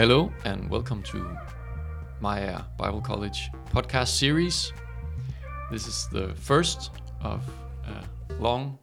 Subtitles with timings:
[0.00, 1.36] Hello, and welcome to
[2.22, 4.72] Maya Bible College podcast series.
[5.70, 7.46] This is the first of
[7.86, 8.02] a
[8.42, 8.78] long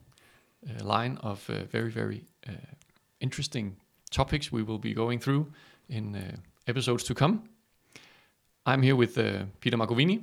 [0.69, 2.51] uh, line of uh, very, very uh,
[3.19, 3.77] interesting
[4.11, 5.51] topics we will be going through
[5.89, 6.21] in uh,
[6.67, 7.49] episodes to come.
[8.67, 10.21] I'm here with uh, Peter Marcovini.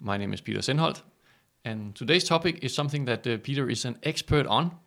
[0.00, 1.02] My name is Peter Senholt,
[1.64, 4.78] and today's topic is something that uh, Peter is an expert on,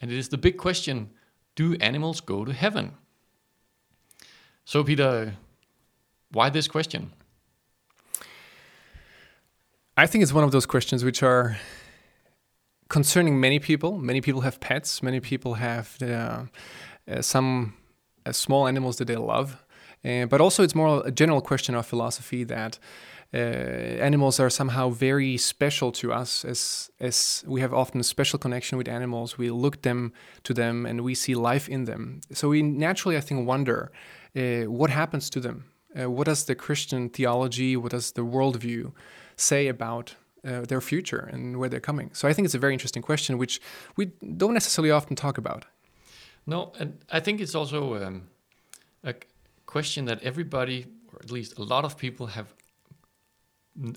[0.00, 1.10] and it is the big question
[1.54, 2.94] Do animals go to heaven?
[4.64, 5.34] So, Peter,
[6.30, 7.12] why this question?
[9.96, 11.58] I think it's one of those questions which are
[12.88, 13.98] concerning many people.
[13.98, 15.02] Many people have pets.
[15.02, 16.44] Many people have uh,
[17.10, 17.74] uh, some
[18.24, 19.62] uh, small animals that they love.
[20.04, 22.78] Uh, but also, it's more a general question of philosophy that
[23.34, 28.38] uh, animals are somehow very special to us, as as we have often a special
[28.38, 29.38] connection with animals.
[29.38, 30.12] We look them
[30.44, 32.20] to them, and we see life in them.
[32.32, 33.90] So we naturally, I think, wonder
[34.36, 35.64] uh, what happens to them.
[35.94, 38.92] Uh, what does the Christian theology, what does the worldview
[39.36, 42.10] say about uh, their future and where they're coming?
[42.14, 43.60] So I think it's a very interesting question, which
[43.96, 45.66] we don't necessarily often talk about.
[46.46, 48.22] No, and I think it's also um,
[49.04, 49.14] a
[49.66, 52.46] question that everybody, or at least a lot of people, have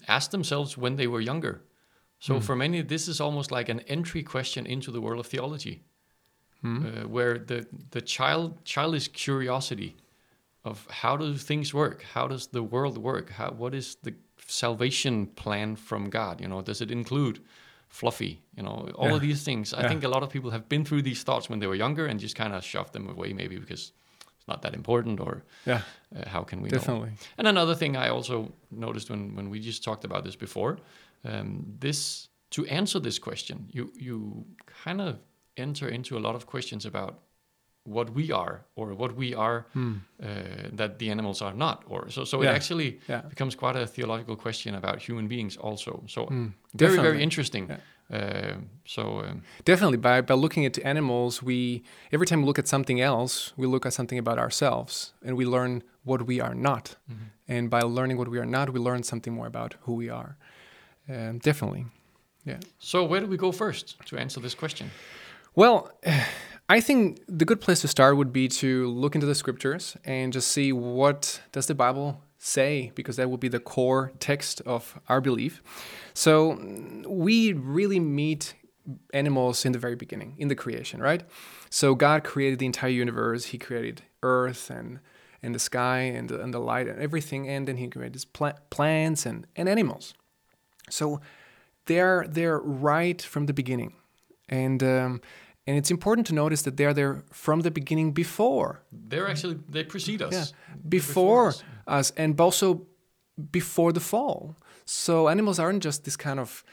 [0.08, 1.62] asked themselves when they were younger.
[2.20, 2.44] So Mm.
[2.44, 5.84] for many, this is almost like an entry question into the world of theology,
[6.62, 6.86] Hmm?
[6.86, 9.96] uh, where the the child childish curiosity
[10.66, 14.14] of how do things work, how does the world work, how what is the
[14.48, 16.42] salvation plan from God?
[16.42, 17.40] You know, does it include
[17.88, 18.42] fluffy?
[18.58, 19.16] You know, all Yeah.
[19.16, 19.74] of these things.
[19.74, 19.90] I Yeah.
[19.90, 22.20] think a lot of people have been through these thoughts when they were younger and
[22.20, 23.92] just kind of shoved them away, maybe because
[24.38, 25.82] it's not that important, or Yeah,
[26.16, 26.78] uh, how can we know?
[26.78, 27.12] definitely.
[27.38, 30.78] And another thing I also noticed when, when we just talked about this before,
[31.24, 34.46] um, this to answer this question, you you
[34.84, 35.16] kind of
[35.58, 37.20] enter into a lot of questions about
[37.86, 39.94] what we are or what we are Hmm.
[40.22, 40.28] uh,
[40.78, 42.26] that the animals are not, or so.
[42.26, 42.52] So Yeah.
[42.52, 43.22] it actually Yeah.
[43.30, 46.04] becomes quite a theological question about human beings also.
[46.08, 46.48] So Hmm.
[46.74, 47.24] very very Definitely.
[47.24, 47.70] interesting.
[48.14, 48.54] Uh,
[48.86, 53.02] so um, Definitely, by, by looking at animals, we every time we look at something
[53.02, 56.98] else, we look at something about ourselves, and we learn what we are not.
[57.48, 60.36] And by learning what we are not, we learn something more about who we are.
[61.10, 61.86] Um, definitely,
[62.46, 62.60] yeah.
[62.80, 64.90] so where do we go first to answer this question?
[65.56, 65.90] Well,
[66.68, 70.34] I think the good place to start would be to look into the scriptures and
[70.34, 75.00] just see what does the Bible say because that would be the core text of
[75.08, 75.62] our belief.
[76.14, 76.60] So
[77.08, 78.56] we really meet
[79.14, 81.24] animals in the very beginning, in the creation, right?
[81.70, 83.46] So God created the entire universe.
[83.46, 85.00] He created earth and
[85.44, 89.26] and the sky and and the light and everything, and then He created pla- plants
[89.26, 90.14] and, and animals.
[90.90, 91.22] So
[91.86, 93.94] they're they're right from the beginning,
[94.50, 95.22] and um,
[95.68, 99.84] and it's important to notice that they're there from the beginning before They're actually they
[99.84, 100.34] precede us.
[100.34, 100.46] yeah,
[100.88, 101.64] before us.
[101.88, 102.86] us, and also
[103.52, 104.56] before the fall.
[104.86, 106.64] So animals aren't just this kind of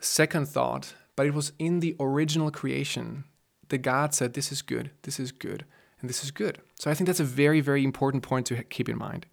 [0.00, 3.24] second thought, but it was in the original creation
[3.68, 5.64] that God said, "This is good, this is good,
[6.00, 8.88] and this is good." So I think that's a very, very important point to keep
[8.88, 9.26] in mind.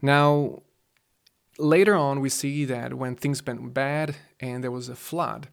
[0.00, 0.62] Now,
[1.58, 5.48] later on, we see that when things went bad and there was a flood,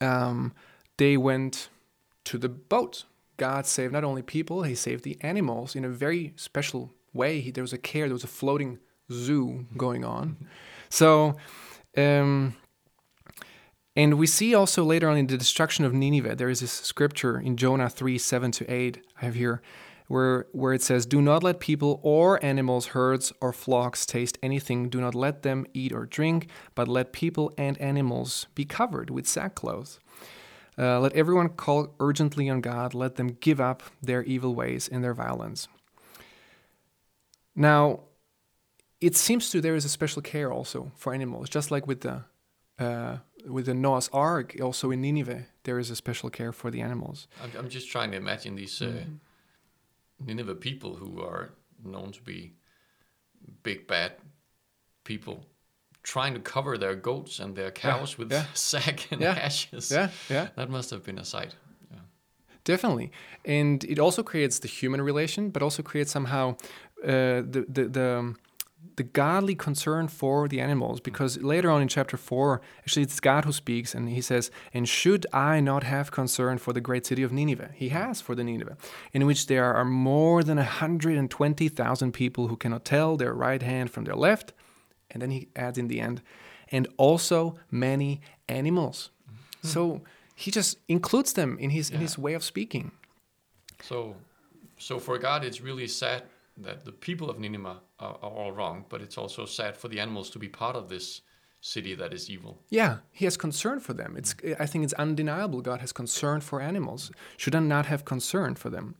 [0.00, 0.52] um,
[0.96, 1.68] they went
[2.24, 3.04] to the boat.
[3.36, 7.40] God saved not only people, He saved the animals in a very special way.
[7.40, 8.78] He, there was a care, there was a floating
[9.10, 10.36] zoo going on.
[10.88, 11.36] So,
[11.96, 12.56] um,
[13.94, 17.38] and we see also later on in the destruction of Nineveh, there is this scripture
[17.38, 19.62] in Jonah 3 7 to 8, I have here,
[20.08, 24.90] where, where it says, Do not let people or animals, herds, or flocks taste anything.
[24.90, 29.26] Do not let them eat or drink, but let people and animals be covered with
[29.26, 29.98] sackcloth.
[30.78, 32.92] Uh, let everyone call urgently on God.
[32.92, 35.68] Let them give up their evil ways and their violence.
[37.54, 38.00] Now,
[39.00, 42.24] it seems to there is a special care also for animals, just like with the
[42.78, 44.56] uh, with the Noah's Ark.
[44.60, 47.26] Also in Nineveh, there is a special care for the animals.
[47.42, 50.26] I'm, I'm just trying to imagine these uh, Mm-hmm.
[50.26, 51.50] Nineveh people who are
[51.84, 52.54] known to be
[53.62, 54.12] big bad
[55.04, 55.44] people
[56.06, 58.44] trying to cover their goats and their cows with yeah.
[58.54, 59.90] sack and Yeah, ashes.
[59.90, 60.48] Yeah, yeah.
[60.54, 61.56] That must have been a sight.
[61.90, 61.98] Yeah.
[62.64, 63.10] Definitely,
[63.44, 66.56] and it also creates the human relation, but also creates somehow
[67.02, 68.36] uh, the the the, um,
[68.94, 71.00] the godly concern for the animals.
[71.00, 74.88] Because later on in chapter four, actually it's God who speaks, and he says, "And
[74.88, 77.70] should I not have concern for the great city of Nineveh?
[77.74, 78.76] He has for the Nineveh,
[79.12, 83.34] in which there are more than hundred and twenty thousand people who cannot tell their
[83.34, 84.52] right hand from their left."
[85.16, 86.20] And then he adds in the end,
[86.70, 89.08] and also many animals.
[89.08, 89.68] Mm-hmm.
[89.68, 90.02] So
[90.34, 92.92] he just includes them in his in his way of speaking.
[93.82, 94.14] So,
[94.78, 96.24] so for God, it's really sad
[96.58, 99.98] that the people of Nineveh are, are all wrong, but it's also sad for the
[99.98, 101.22] animals to be part of this
[101.60, 102.58] city that is evil.
[102.68, 104.14] Yeah, he has concern for them.
[104.16, 104.60] It's mm.
[104.60, 107.10] I think it's undeniable God has concern for animals.
[107.38, 108.96] Should I not have concern for them?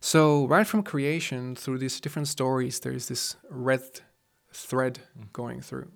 [0.00, 4.00] So right from creation through these different stories there is this red
[4.52, 5.00] thread
[5.32, 5.90] going through.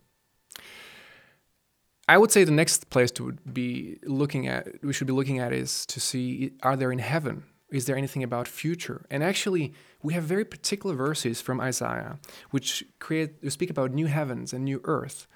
[2.08, 5.52] I would say the next place to be looking at we should be looking at
[5.52, 9.72] is to see are there in heaven is there anything about future and actually
[10.02, 12.18] we have very particular verses from Isaiah
[12.50, 15.26] which create speak about new heavens and new earth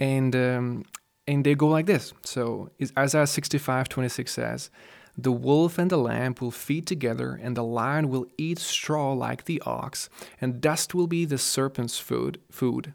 [0.00, 0.84] and um,
[1.26, 2.12] and they go like this.
[2.22, 4.70] So Isaiah 65, 26 says,
[5.16, 9.44] The wolf and the lamb will feed together, and the lion will eat straw like
[9.44, 10.08] the ox,
[10.40, 12.92] and dust will be the serpent's food, food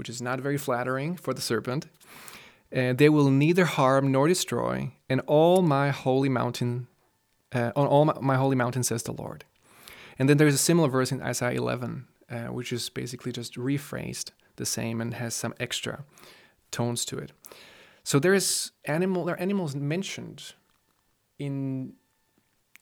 [0.00, 1.86] which is not very flattering for the serpent.
[2.72, 6.86] And they will neither harm nor destroy, and all my holy mountain,
[7.52, 9.44] uh, on all my, my, holy mountain, says the Lord.
[10.18, 14.30] And then there's a similar verse in Isaiah 11, uh, which is basically just rephrased
[14.56, 16.04] the same and has some extra
[16.70, 17.32] tones to it.
[18.02, 20.54] So there is animal there are animals mentioned
[21.40, 21.94] in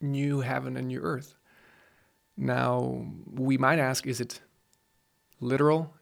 [0.01, 1.37] new heaven and new earth.
[2.37, 4.41] Now we might ask, is it
[5.41, 5.95] literal?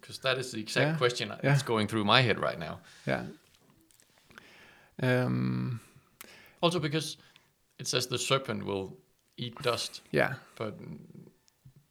[0.00, 0.96] Because that is the exact yeah.
[0.96, 2.80] question that's going through my head right now.
[3.06, 3.24] Yeah.
[5.02, 5.80] Um,
[6.60, 7.16] also because
[7.78, 8.96] it says the serpent will
[9.36, 10.02] eat dust.
[10.12, 10.34] Yeah.
[10.56, 10.74] But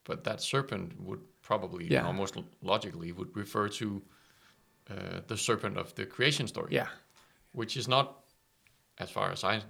[0.04, 2.06] but that serpent would probably yeah.
[2.06, 4.02] almost logically would refer to
[4.90, 6.74] uh, the serpent of the creation story.
[6.74, 6.88] Yeah.
[7.54, 8.24] Which is not,
[9.00, 9.62] as far as I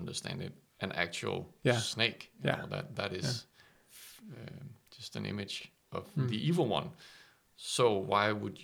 [0.00, 1.78] understand it, an actual yeah.
[1.78, 2.30] snake.
[2.44, 2.56] Yeah.
[2.56, 3.46] Know, that that is
[4.28, 4.36] yeah.
[4.36, 4.64] uh,
[4.96, 6.28] just an image of mm.
[6.28, 6.90] the evil one.
[7.56, 8.58] So why would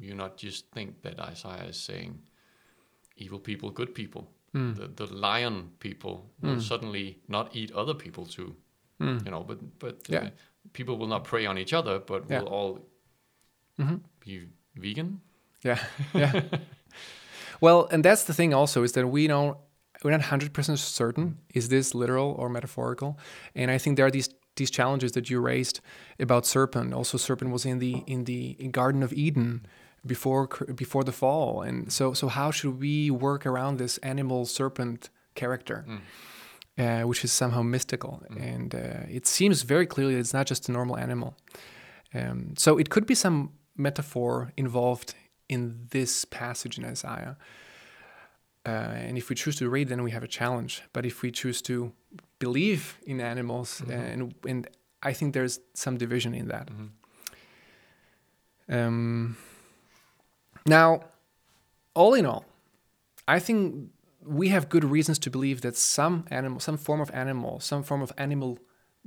[0.00, 2.18] you, not just think that Isaiah is saying
[3.16, 4.24] evil people, good people?
[4.54, 4.74] Mm.
[4.76, 6.62] The the lion people will mm.
[6.62, 8.54] suddenly not eat other people too.
[9.00, 9.24] Mm.
[9.24, 10.18] You know, but but yeah.
[10.18, 10.30] uh,
[10.72, 12.40] people will not prey on each other, but yeah.
[12.40, 12.78] will all
[13.78, 13.96] mm-hmm.
[14.20, 15.20] be vegan.
[15.64, 15.78] Yeah,
[16.14, 16.42] yeah.
[17.60, 19.56] well, and that's the thing also is that we don't
[20.04, 23.18] we're not hundred percent certain is this literal or metaphorical,
[23.54, 25.80] and I think there are these these challenges that you raised
[26.20, 26.92] about serpent.
[26.94, 29.66] Also, serpent was in the in the Garden of Eden
[30.06, 30.46] before
[30.76, 35.84] before the fall, and so so how should we work around this animal serpent character?
[35.88, 36.00] Mm.
[36.76, 38.20] Uh, which is somehow mystical.
[38.32, 38.54] Mm.
[38.54, 41.36] And uh, it seems very clearly it's not just a normal animal.
[42.12, 45.14] Um, so it could be some metaphor involved
[45.48, 47.36] in this passage in Isaiah.
[48.66, 50.82] Uh, and if we choose to read, then we have a challenge.
[50.92, 51.92] But if we choose to
[52.38, 53.90] believe in animals, mm-hmm.
[53.92, 54.68] and, and
[55.02, 56.68] I think there's some division in that.
[56.68, 56.86] Mm-hmm.
[58.74, 59.36] Um,
[60.66, 61.00] now,
[61.94, 62.46] all in all,
[63.28, 63.90] I think
[64.26, 68.00] we have good reasons to believe that some animal, some form of animal, some form
[68.00, 68.58] of animal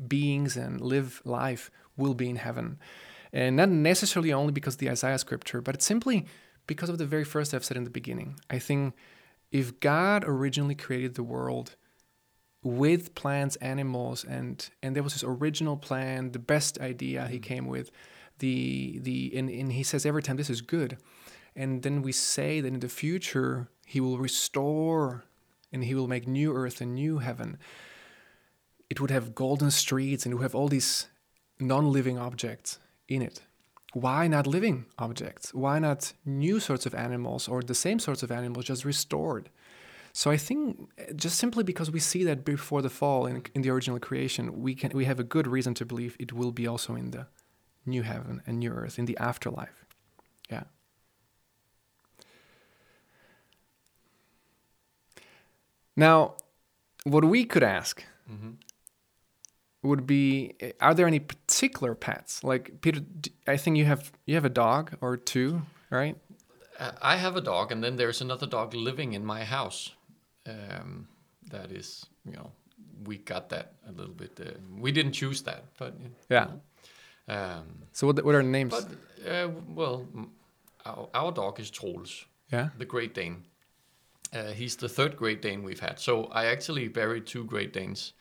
[0.07, 2.77] beings and live life will be in heaven.
[3.33, 6.25] And not necessarily only because of the Isaiah scripture, but it's simply
[6.67, 8.39] because of the very first I've said in the beginning.
[8.49, 8.93] I think
[9.51, 11.75] if God originally created the world
[12.63, 17.43] with plants, animals, and and there was his original plan, the best idea he mm.
[17.43, 17.91] came with,
[18.39, 20.97] the the and, and he says every time this is good.
[21.55, 25.23] And then we say that in the future he will restore
[25.71, 27.57] and he will make new earth and new heaven.
[28.89, 31.07] It would have golden streets and it would have all these
[31.59, 33.41] non living objects in it.
[33.93, 35.53] Why not living objects?
[35.53, 39.49] Why not new sorts of animals or the same sorts of animals just restored?
[40.13, 43.69] So I think just simply because we see that before the fall in, in the
[43.69, 46.95] original creation, we can we have a good reason to believe it will be also
[46.95, 47.27] in the
[47.85, 49.85] new heaven and new earth in the afterlife.
[50.49, 50.63] Yeah.
[55.95, 56.35] Now,
[57.03, 58.51] what we could ask mm-hmm.
[59.87, 62.43] Would be: Are there any particular pets?
[62.43, 63.01] Like Peter,
[63.47, 66.15] I think you have you have a dog or two, right?
[67.01, 69.91] I have a dog, and then there's another dog living in my house.
[70.45, 71.07] Um,
[71.49, 72.51] that is, you know,
[73.05, 74.39] we got that a little bit.
[74.39, 75.95] Uh, we didn't choose that, but
[76.29, 76.47] yeah.
[77.27, 78.73] Um, so what what are the names?
[78.73, 80.07] But uh, well,
[80.85, 82.25] our, our dog is Troels.
[82.51, 82.69] Yeah.
[82.77, 83.43] The Great Dane.
[84.33, 85.99] Uh, he's the third Great Dane we've had.
[85.99, 88.13] So I actually buried two Great Danes,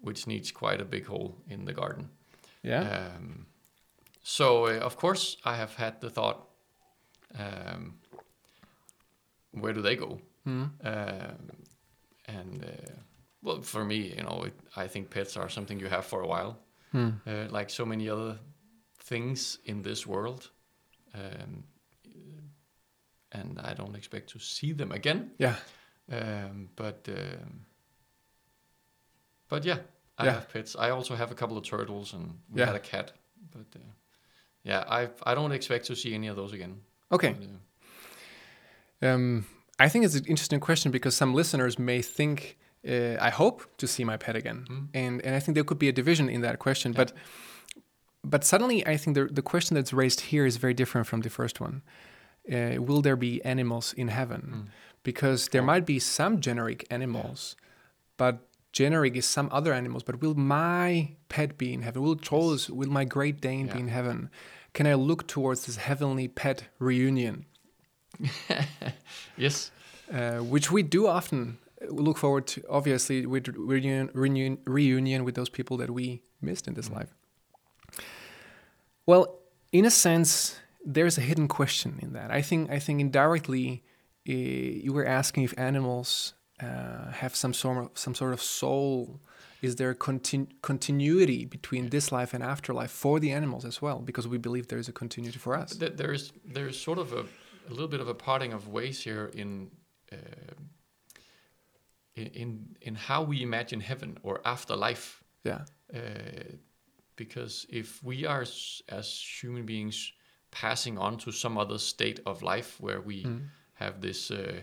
[0.00, 2.10] which needs quite a big hole in the garden.
[2.62, 3.12] Yeah.
[3.16, 3.46] Um,
[4.22, 6.48] so uh, of course I have had the thought,
[7.38, 7.94] um,
[9.52, 10.20] where do they go?
[10.46, 10.70] Mm.
[12.26, 12.92] and uh,
[13.42, 16.26] well, for me, you know, it, I think pets are something you have for a
[16.26, 16.58] while,
[16.94, 17.52] mm.
[17.52, 18.38] like so many other
[18.98, 20.50] things in this world.
[21.14, 21.64] Um,
[23.32, 25.30] and I don't expect to see them again.
[25.38, 25.56] Yeah.
[26.10, 27.66] Um, but um,
[29.48, 29.78] but yeah,
[30.18, 30.32] I Yeah.
[30.34, 30.74] have pets.
[30.76, 32.66] I also have a couple of turtles, and we Yeah.
[32.66, 33.12] had a cat.
[33.52, 33.84] But uh,
[34.62, 36.80] yeah, I I don't expect to see any of those again.
[37.10, 37.32] Okay.
[37.32, 37.58] But, uh,
[39.14, 39.44] Um,
[39.78, 43.86] I think it's an interesting question because some listeners may think, uh, I hope to
[43.86, 44.88] see my pet again, Mm.
[44.94, 46.92] and and I think there could be a division in that question.
[46.92, 47.04] Yeah.
[47.04, 47.12] But
[48.24, 51.30] but suddenly, I think the the question that's raised here is very different from the
[51.30, 51.82] first one.
[52.50, 54.42] Uh, will there be animals in heaven?
[54.54, 54.68] mm.
[55.02, 57.56] Because there might be some generic animals,
[58.16, 58.34] but
[58.72, 60.02] generic is some other animals.
[60.02, 62.02] But will my pet be in heaven?
[62.02, 64.30] Will Troels, will my Great Dane be in heaven?
[64.74, 67.46] Can I look towards this heavenly pet reunion?
[69.36, 69.70] Yes.
[70.12, 71.58] uh, which we do often
[71.88, 72.62] look forward to.
[72.68, 76.96] Obviously, with reunion, reunion, reunion with those people that we missed in this Mhm.
[76.96, 77.14] life.
[79.06, 79.38] Well,
[79.72, 82.30] in a sense, there's a hidden question in that.
[82.30, 82.70] I think.
[82.70, 83.82] I think indirectly,
[84.28, 89.20] uh, you were asking if animals uh, have some sort of some sort of soul.
[89.60, 93.98] Is there continu- continuity between this life and afterlife for the animals as well?
[93.98, 95.72] Because we believe there is a continuity for us.
[95.72, 97.24] There is there is sort of a,
[97.68, 99.70] a little bit of a parting of ways here in,
[100.12, 100.16] uh,
[102.14, 105.22] in in in how we imagine heaven or afterlife.
[105.44, 105.64] Yeah.
[105.94, 105.98] Uh,
[107.16, 110.12] because if we are s- as human beings
[110.50, 113.48] passing on to some other state of life where we Mm.
[113.74, 114.62] have this uh,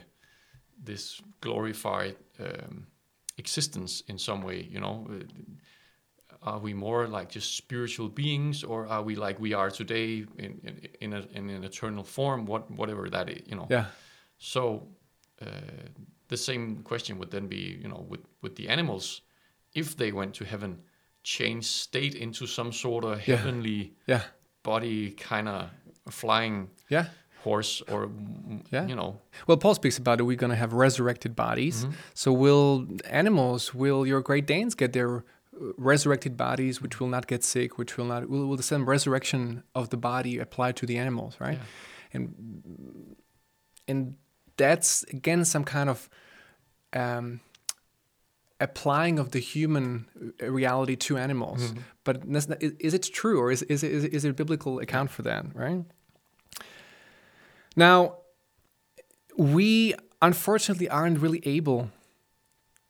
[0.83, 2.87] this glorified um,
[3.37, 5.07] existence in some way, you know,
[6.41, 10.59] are we more like just spiritual beings, or are we like we are today in
[10.63, 13.67] in in, a, in an eternal form, what whatever that is, you know?
[13.71, 13.85] Yeah.
[14.37, 14.87] So
[15.41, 15.45] uh,
[16.27, 19.21] the same question would then be, you know, with with the animals,
[19.73, 20.81] if they went to heaven,
[21.23, 23.37] change state into some sort of Yeah.
[23.37, 24.21] heavenly Yeah.
[24.63, 25.69] body, kind of
[26.11, 27.05] flying Yeah.
[27.45, 28.09] Horse, or
[28.71, 28.87] Yeah.
[28.89, 29.11] you know,
[29.47, 30.23] Well, Paul speaks about it.
[30.23, 31.85] We're going to have resurrected bodies.
[31.85, 31.93] Mhm.
[32.13, 32.87] So, will
[33.23, 35.21] animals, will your Great Danes get their uh,
[35.91, 39.63] resurrected bodies, which will not get sick, which will not, will, will the same resurrection
[39.73, 41.57] of the body apply to the animals, right?
[41.57, 42.13] Yeah.
[42.13, 42.21] And
[43.87, 44.15] and
[44.57, 46.09] that's again some kind of
[46.93, 47.39] um,
[48.59, 50.05] applying of the human
[50.41, 51.61] uh, reality to animals.
[51.71, 51.77] Mhm.
[52.03, 52.15] But
[52.87, 55.43] is, it true, or is is is is it a biblical account for that?
[55.53, 55.83] Right.
[57.75, 58.17] Now,
[59.37, 61.89] we unfortunately aren't really able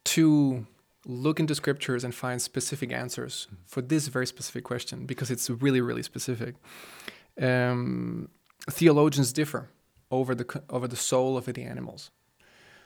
[0.06, 0.68] to
[1.06, 5.82] look into scriptures and find specific answers for this very specific question because it's really,
[5.82, 6.56] really specific.
[7.39, 8.30] Um,
[8.70, 9.70] theologians differ
[10.12, 12.12] over the over the soul of the animals.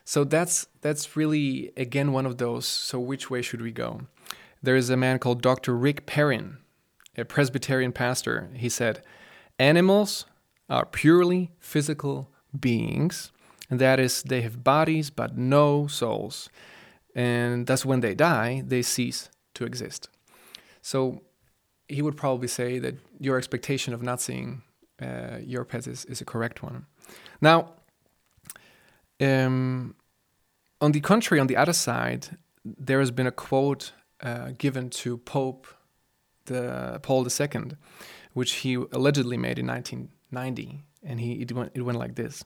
[0.05, 2.65] So that's that's really again one of those.
[2.65, 4.01] So which way should we go?
[4.61, 5.75] There is a man called Dr.
[5.75, 6.57] Rick Perrin,
[7.17, 8.49] a Presbyterian pastor.
[8.55, 9.03] He said,
[9.57, 10.25] "Animals
[10.69, 13.31] are purely physical beings,
[13.69, 16.49] and that is, they have bodies but no souls,
[17.15, 20.09] and thus when they die, they cease to exist."
[20.81, 21.21] So
[21.87, 24.61] he would probably say that your expectation of not seeing
[25.01, 26.85] uh, your pets is, is a correct one.
[27.41, 27.73] Now,
[29.19, 29.95] um,
[30.81, 35.17] on the contrary, on the other side, there has been a quote uh, given to
[35.17, 35.67] Pope
[36.45, 37.71] the Paul II,
[38.33, 39.69] which he allegedly made in
[40.31, 42.43] 1990, and he it went, it went like this: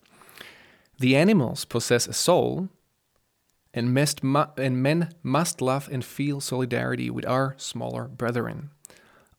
[0.99, 2.69] The animals possess a soul,
[3.73, 8.69] and must mu- and men must love and feel solidarity with our smaller brethren.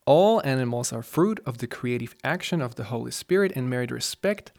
[0.07, 4.53] All animals are fruit of the creative action of the Holy Spirit and merit respect,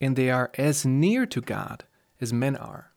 [0.00, 1.84] and they are as near to God
[2.20, 2.90] as men are.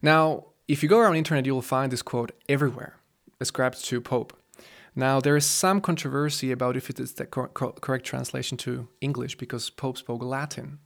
[0.00, 2.96] Now, if you go around the internet, you will find this quote everywhere,
[3.40, 4.32] ascribed to Pope.
[4.94, 8.88] Now, there is some controversy about if it is the cor- cor- correct translation to
[9.00, 10.78] English because Pope spoke Latin.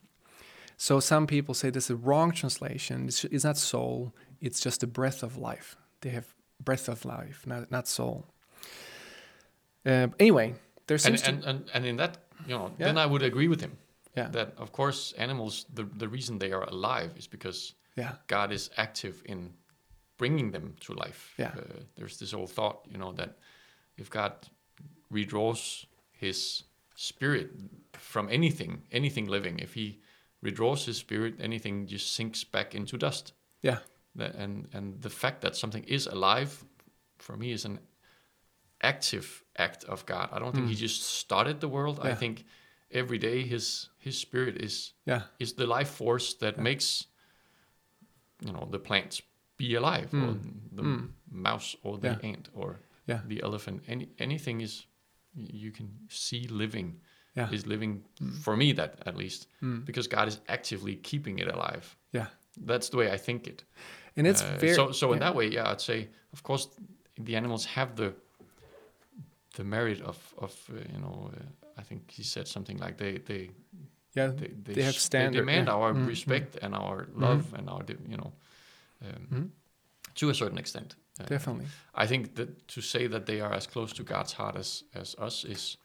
[0.77, 3.09] So some people say this is a wrong translation.
[3.09, 5.77] It's, it's not soul, it's just the breath of life.
[6.01, 6.27] They have
[6.61, 8.27] breath of life, not, not soul.
[9.85, 10.55] Uh, anyway,
[10.87, 12.87] there and, seems and, to and and in that, you know, Yeah.
[12.87, 13.77] then I would agree with him
[14.17, 18.53] yeah that of course animals, the the reason they are alive is because yeah God
[18.53, 19.55] is active in
[20.19, 21.35] bringing them to life.
[21.39, 21.53] Yeah.
[21.57, 23.39] Uh, there's this old thought, you know, that
[23.99, 24.33] if God
[25.13, 26.65] redraws His
[26.95, 27.51] spirit
[27.93, 29.99] from anything, anything living, if He
[30.43, 33.33] withdraws His spirit, anything just sinks back into dust.
[33.63, 33.79] yeah
[34.19, 36.65] and and the fact that something is alive,
[37.19, 37.79] for me, is an
[38.81, 40.29] active act of God.
[40.33, 40.71] I don't think Mm.
[40.71, 41.99] He just started the world.
[42.01, 42.45] I think
[42.91, 46.63] every day His His spirit is yeah is the life force that Yeah.
[46.63, 47.07] makes
[48.47, 49.23] you know the plants
[49.57, 50.77] be alive or Mm.
[50.77, 51.09] the Mm.
[51.31, 52.31] mouse or the Yeah.
[52.31, 54.87] ant or yeah the elephant any anything is
[55.35, 57.01] you can see living
[57.37, 58.39] yeah is living Mm.
[58.43, 59.85] for me that at least Mm.
[59.85, 62.27] because God is actively keeping it alive yeah
[62.67, 63.65] that's the way I think it
[64.17, 65.29] and it's Uh, very so so in yeah.
[65.29, 66.69] that way yeah I'd say of course
[67.25, 68.13] the animals have the
[69.57, 73.19] the merit of of uh, you know uh, I think he said something like they
[73.19, 73.51] they
[74.17, 75.75] Yeah, they, they, They have standard, they demand yeah.
[75.77, 78.33] our Mm, respect and our love and our you know
[79.03, 79.51] um, Mhm.
[80.15, 80.97] to a certain extent.
[81.21, 81.67] Uh, definitely.
[81.95, 85.15] I think that to say that they are as close to God's heart as as
[85.19, 85.77] us is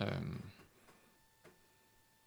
[0.00, 0.42] um,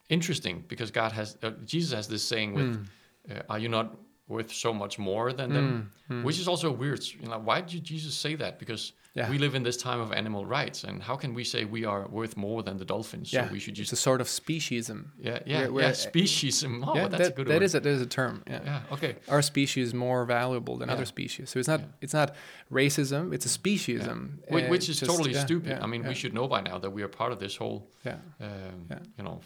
[0.09, 2.85] interesting because God has uh, Jesus has this saying with, Mm,
[3.29, 3.97] uh, "Are you not
[4.33, 5.67] worth so much more than them?"
[6.09, 6.23] mm, mm.
[6.25, 7.01] Which is also weird.
[7.21, 8.53] You know, why did Jesus say that?
[8.63, 8.83] Because
[9.13, 9.29] Yeah.
[9.33, 12.03] we live in this time of animal rights, and how can we say we are
[12.17, 13.27] worth more than the dolphins?
[13.33, 14.99] yeah, So we should it's a sort of speciesism.
[15.27, 16.71] yeah yeah we're- yeah we're- speciesism.
[16.87, 17.63] Oh, yeah, that's that, a good that word.
[17.67, 18.35] is a, that is a term.
[18.47, 18.61] Yeah.
[18.69, 19.13] yeah okay.
[19.35, 20.95] our species is more valuable than Yeah.
[20.95, 21.45] other species.
[21.51, 22.03] So it's not Yeah.
[22.03, 22.29] it's not
[22.71, 23.23] racism.
[23.35, 24.19] It's a speciesism,
[24.49, 25.71] Whi- uh, Which is just- totally yeah, stupid.
[25.71, 27.55] yeah, I mean, yeah, we should know by now that we are part of this
[27.61, 28.99] whole, Yeah, um, Yeah.
[29.17, 29.37] you know,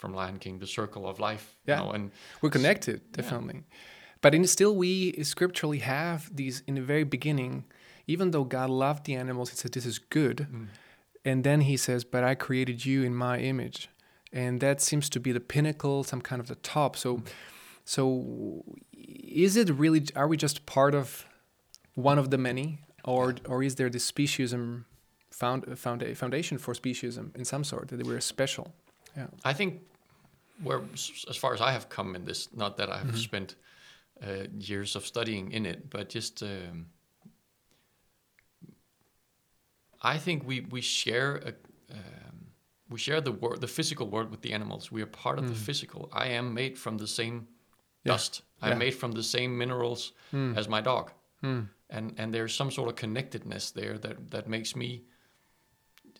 [0.00, 1.44] from Lion King, the circle of life.
[1.66, 1.78] Yeah.
[1.78, 2.04] You know, and
[2.42, 3.58] we're connected definitely,
[4.20, 7.64] but in still we scripturally have these in the very beginning.
[8.06, 10.66] Even though God loved the animals, He said this is good, Mm.
[11.24, 13.88] and then He says, "But I created you in My image,"
[14.32, 16.96] and that seems to be the pinnacle, some kind of the top.
[16.96, 17.26] So, Mm.
[17.84, 18.64] so
[18.96, 20.02] is it really?
[20.16, 21.24] Are we just part of
[21.94, 24.84] one of the many, or or is there this speciesism
[25.30, 28.74] found found a foundation for speciesism in some sort that we're special?
[29.16, 29.28] Yeah.
[29.44, 29.82] I think
[30.62, 30.82] where,
[31.28, 33.16] as far as I have come in this, not that I have Mm-hmm.
[33.30, 33.54] spent
[34.22, 36.86] uh, years of studying in it, but just um,
[40.02, 41.52] I think we we share a.
[41.92, 42.46] Um,
[42.88, 44.90] we share the world, the physical world with the animals.
[44.90, 46.08] We are part of the physical.
[46.12, 47.46] I am made from the same Mm.
[48.04, 48.12] Yeah.
[48.12, 48.42] dust.
[48.62, 48.78] I'm Yeah.
[48.78, 50.56] made from the same minerals Mm.
[50.56, 51.10] as my dog.
[51.42, 51.68] Mm.
[51.92, 55.02] and and there's some sort of connectedness there that that makes me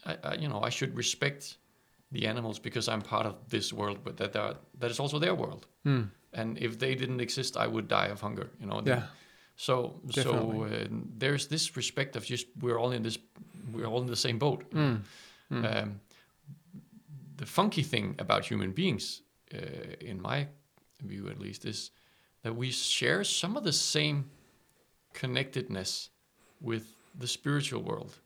[0.07, 1.59] I, I, you know i should respect
[2.13, 5.35] the animals because i'm part of this world but that are, that is also their
[5.35, 6.11] world Mm.
[6.33, 9.03] And if they didn't exist i would die of hunger you know Yeah.
[9.57, 10.85] so so Definitely.
[10.85, 10.89] uh,
[11.19, 13.19] there's this respect of just we're all in this
[13.73, 15.01] we're all in the same boat Mm.
[15.51, 15.65] Mm.
[15.83, 16.01] um,
[17.37, 19.23] the funky thing about human beings,
[19.55, 19.59] uh,
[20.11, 20.47] in my
[21.03, 21.91] view at least, is
[22.43, 24.25] that we share some of the same
[25.15, 26.11] connectedness
[26.61, 26.85] with
[27.19, 28.19] the spiritual world.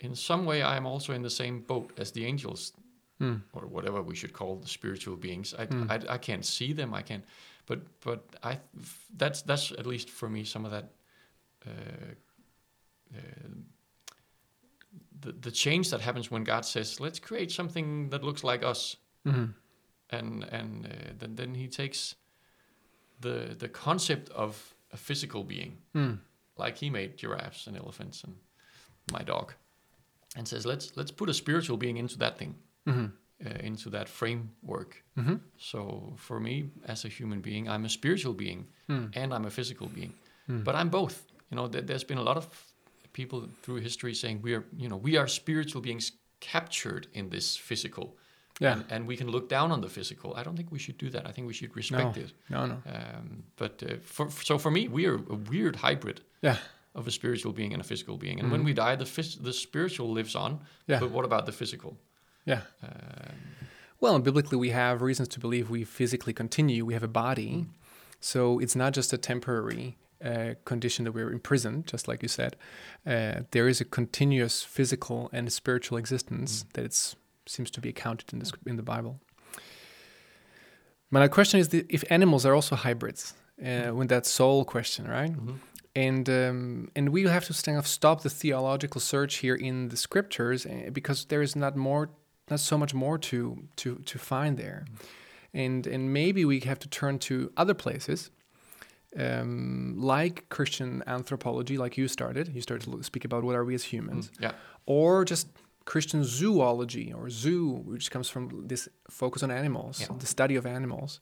[0.00, 2.72] In some way, I am also in the same boat as the angels,
[3.20, 3.42] Mm.
[3.52, 5.54] or whatever we should call the spiritual beings.
[5.58, 5.90] I, Mm.
[5.90, 6.94] I, I can't see them.
[6.94, 7.24] I can't,
[7.66, 8.58] but but I
[9.18, 10.90] that's that's at least for me some of that.
[11.66, 12.14] Uh,
[13.16, 13.20] uh,
[15.20, 18.96] the, the change that happens when God says, "Let's create something that looks like us,"
[19.24, 19.54] Mhm.
[20.10, 22.16] and and uh, then then He takes
[23.20, 26.18] the the concept of a physical being, Mm.
[26.56, 28.34] like He made giraffes and elephants and
[29.12, 29.52] my dog,
[30.36, 32.54] and says, "Let's let's put a spiritual being into that thing,
[32.90, 33.12] Mhm.
[33.46, 35.40] uh, into that framework." Mhm.
[35.58, 39.10] So for me, as a human being, I'm a spiritual being Mm.
[39.16, 40.12] and I'm a physical being,
[40.48, 40.64] Mm.
[40.64, 41.16] but I'm both.
[41.50, 42.46] You know, there, there's been a lot of
[43.12, 47.56] people through history saying we are, you know, we are spiritual beings captured in this
[47.56, 48.16] physical,
[48.60, 48.72] Yeah.
[48.72, 50.34] and, and we can look down on the physical.
[50.36, 51.26] I don't think we should do that.
[51.28, 52.22] I think we should respect No.
[52.22, 52.32] it.
[52.48, 52.82] No, no.
[52.86, 56.56] Um, but uh, for so for me, we are a weird hybrid Yeah.
[56.94, 58.40] of a spiritual being and a physical being.
[58.40, 60.52] And when we die, the phys- the spiritual lives on.
[60.52, 60.92] Mm-hmm.
[60.92, 61.00] Yeah.
[61.00, 61.96] But what about the physical?
[62.44, 62.62] Yeah.
[62.82, 63.36] Um,
[64.00, 66.86] Well, biblically, we have reasons to believe we physically continue.
[66.86, 67.66] We have a body.
[68.20, 72.56] So it's not just a temporary uh, condition that we're imprisoned, just like you said.
[73.06, 78.32] Uh, there is a continuous physical and spiritual existence that it's, seems to be accounted
[78.32, 79.20] in the, in the Bible.
[81.10, 85.32] My question is the, if animals are also hybrids, uh, when that soul question, right?
[85.32, 85.56] mhm.
[85.94, 90.90] and um, and we have to stop the theological search here in the scriptures eh,
[90.90, 92.08] because there is not more,
[92.50, 94.84] not so much more to to to find there,
[95.54, 98.30] and and maybe we have to turn to other places,
[99.16, 102.48] um, like Christian anthropology, like you started.
[102.54, 104.52] You started to speak about what are we as humans, Yeah.
[104.86, 105.48] or just
[105.84, 110.16] Christian zoology or zoo, which comes from this focus on animals, Yeah.
[110.18, 111.20] the study of animals,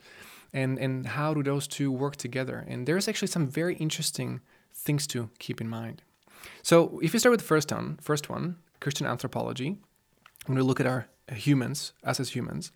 [0.53, 2.65] and and how do those two work together?
[2.69, 4.41] And there's actually some very interesting
[4.85, 6.03] things to keep in mind.
[6.63, 9.77] So if you start with the first one, first one, Christian anthropology,
[10.47, 12.73] when we look at our humans, us as humans,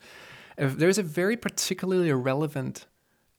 [0.59, 2.87] uh, there's a very particularly relevant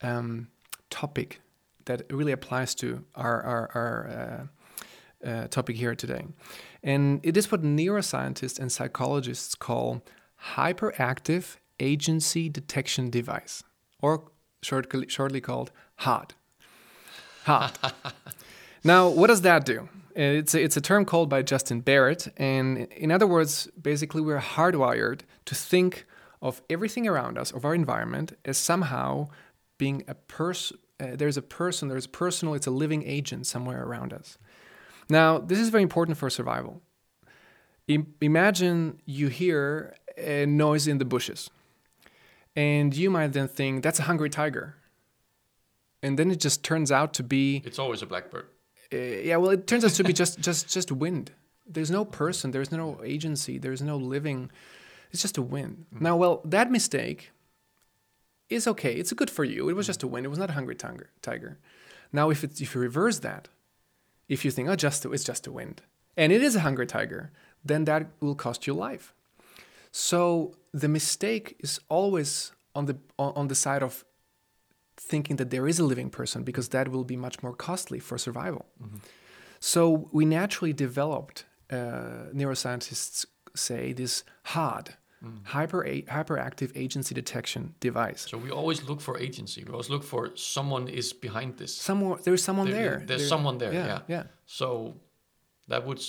[0.02, 0.47] um,
[0.89, 1.41] topic
[1.86, 6.26] that really applies to our our, our uh, uh, topic here today,
[6.84, 10.04] and it is what neuroscientists and psychologists call
[10.56, 13.63] hyperactive agency detection device,
[14.02, 14.23] or
[14.62, 16.34] shortly, shortly called HAD.
[17.43, 17.78] HAD.
[18.84, 19.89] now, what does that do?
[20.15, 24.39] It's a, it's a term called by Justin Barrett, and in other words, basically, we're
[24.39, 26.06] hardwired to think
[26.41, 29.30] of everything around us, of our environment, as somehow
[29.78, 30.78] being a person.
[30.99, 34.38] Uh, there's a person, there's personal, it's a living agent somewhere around us.
[35.10, 36.82] Now, this is very important for survival.
[37.88, 41.49] Im- imagine you hear a noise in the bushes,
[42.56, 44.76] and you might then think that's a hungry tiger.
[46.04, 48.47] And then it just turns out to be It's always a blackbird.
[48.94, 51.32] Uh, yeah, well, it turns out to be just just just wind.
[51.66, 52.52] There's no person.
[52.52, 53.58] There's no agency.
[53.58, 54.52] There's no living.
[55.12, 55.86] It's just a wind.
[56.00, 57.32] Now, well, that mistake
[58.50, 58.94] is okay.
[58.94, 59.70] It's good for you.
[59.70, 60.26] It was just a wind.
[60.26, 61.10] It was not a hungry tiger.
[61.22, 61.60] Tiger.
[62.12, 63.50] Now, if it's if you reverse that,
[64.28, 65.82] if you think, oh, just it's just a wind,
[66.16, 67.32] and it is a hungry tiger,
[67.66, 69.14] then that will cost you life.
[69.92, 74.04] So the mistake is always on the on the side of
[75.12, 78.18] thinking that there is a living person because that will be much more costly for
[78.18, 78.66] survival.
[79.60, 84.96] So we naturally developed, uh, neuroscientists say, this HAD,
[85.56, 85.82] hyper
[86.18, 88.22] hyperactive agency detection device.
[88.30, 89.63] So we always look for agency.
[89.63, 91.74] We always look for someone is behind this.
[91.76, 93.04] Somewhere there's someone There- there.
[93.08, 94.02] there's There- someone there, Yeah, yeah.
[94.16, 94.24] yeah.
[94.46, 94.68] So
[95.70, 96.02] that would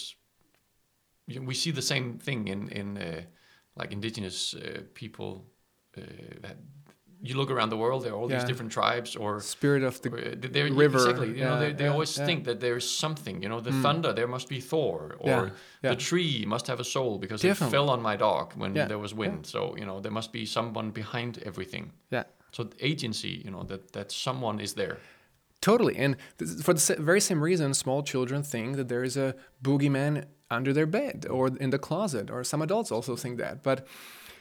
[1.48, 3.22] we see the same thing in in uh,
[3.80, 5.30] like indigenous uh, people.
[7.24, 8.38] Uh, you look around the world, there are all Yeah.
[8.38, 11.84] these different tribes, or, Spirit of the or, uh, river, Exactly, you know, they, they
[11.84, 12.26] yeah, always yeah.
[12.26, 13.42] think that there is something.
[13.42, 15.50] You know, the thunder, there must be Thor, or Yeah,
[15.82, 15.90] yeah.
[15.90, 17.66] the tree must have a soul because Definitely.
[17.68, 19.46] it fell on my dog when Yeah, there was wind.
[19.46, 21.92] So you know, there must be someone behind everything.
[22.12, 22.24] yeah.
[22.52, 24.96] So agency, you know, that that someone is there.
[25.60, 25.96] Totally.
[26.04, 30.24] And th- for the very same reason, small children think that there is a boogeyman
[30.50, 33.62] under their bed or in the closet, or some adults also think that.
[33.62, 33.86] But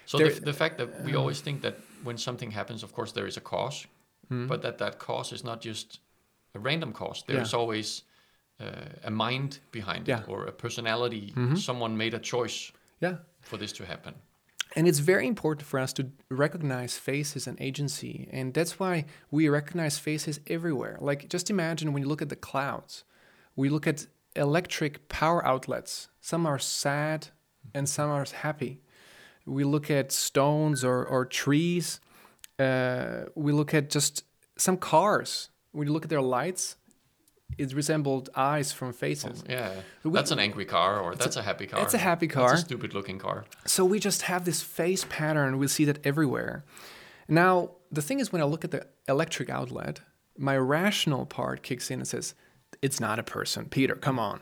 [0.05, 3.27] So the, the fact that we always think that when something happens, of course there
[3.27, 3.87] is a cause,
[4.29, 4.47] Hmm.
[4.47, 5.99] but that that cause is not just
[6.55, 7.23] a random cause.
[7.27, 7.35] Yeah.
[7.35, 8.03] There's always
[8.59, 8.65] uh,
[9.03, 10.19] a mind behind Yeah.
[10.19, 10.31] Mm-hmm.
[10.31, 11.33] it or a personality.
[11.55, 14.13] Someone made a choice yeah, for this to happen.
[14.75, 18.27] And it's very important for us to recognize faces and agency.
[18.31, 20.97] And that's why we recognize faces everywhere.
[21.01, 23.03] Like, just imagine when you look at the clouds,
[23.55, 26.09] we look at electric power outlets.
[26.21, 27.27] Some are sad
[27.73, 28.79] and some are happy.
[29.45, 31.99] We look at stones or, or trees.
[32.59, 34.23] Uh, we look at just
[34.57, 35.49] some cars.
[35.71, 36.75] When you look at their lights,
[37.57, 39.43] it resembled eyes from faces.
[39.49, 39.71] Yeah,
[40.03, 41.81] We- that's an angry car or that's a, happy car.
[41.81, 42.53] it's a happy That's car.
[42.53, 43.45] a stupid looking car.
[43.65, 45.57] So we just have this face pattern.
[45.57, 46.63] We see that everywhere.
[47.27, 50.01] Now, the thing is, when I look at the electric outlet,
[50.37, 52.33] my rational part kicks in and says,
[52.81, 53.65] It's not a person.
[53.65, 54.39] Peter, come on.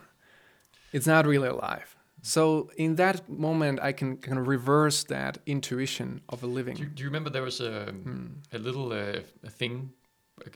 [0.92, 1.96] It's not really alive.
[2.24, 6.76] So, in that moment, I can kind of reverse that intuition of a living.
[6.76, 8.26] Do, do you remember there was a Hmm.
[8.52, 9.90] a little uh, a thing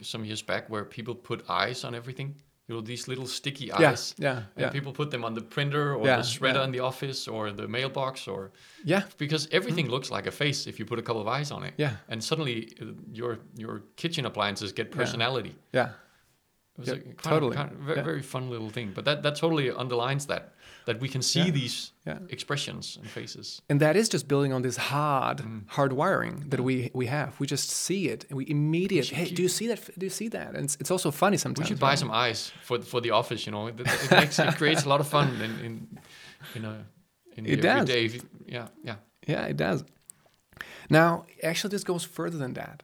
[0.01, 2.35] some years back where people put eyes on everything?
[2.69, 4.13] You know these little sticky eyes.
[4.17, 4.69] yeah, And yeah.
[4.71, 6.63] people put them on the printer or Yeah, the shredder yeah.
[6.65, 8.51] in the office or the mailbox or
[8.85, 11.63] Yeah, because everything looks like a face if you put a couple of eyes on
[11.63, 11.73] it.
[11.77, 11.91] Yeah.
[12.09, 15.55] And suddenly uh, your your kitchen appliances get personality.
[15.73, 15.89] yeah.
[16.77, 17.55] It was Yeah, a kind totally.
[17.57, 18.05] Of, kind of very, Yeah.
[18.05, 18.91] very fun little thing.
[18.95, 20.53] But that, that totally underlines that
[20.87, 21.51] that we can see Yeah.
[21.53, 22.19] these Yeah.
[22.29, 23.61] expressions and faces.
[23.69, 25.61] And that is just building on this hard, Mm.
[25.77, 27.29] hard wiring that we we have.
[27.39, 29.15] We just see it and we immediately.
[29.19, 29.79] Hey, do you see that?
[29.99, 30.47] Do you see that?
[30.55, 31.59] And it's, it's also funny sometimes.
[31.59, 31.99] We should buy right?
[31.99, 33.41] some eyes for for the office.
[33.45, 35.73] You know, it, it makes it creates a lot of fun in in
[36.55, 36.73] in a
[37.37, 37.89] in the It does.
[37.89, 38.21] everyday.
[38.55, 38.95] Yeah, yeah.
[39.27, 39.83] Yeah, it does.
[40.89, 42.83] Now, actually, this goes further than that.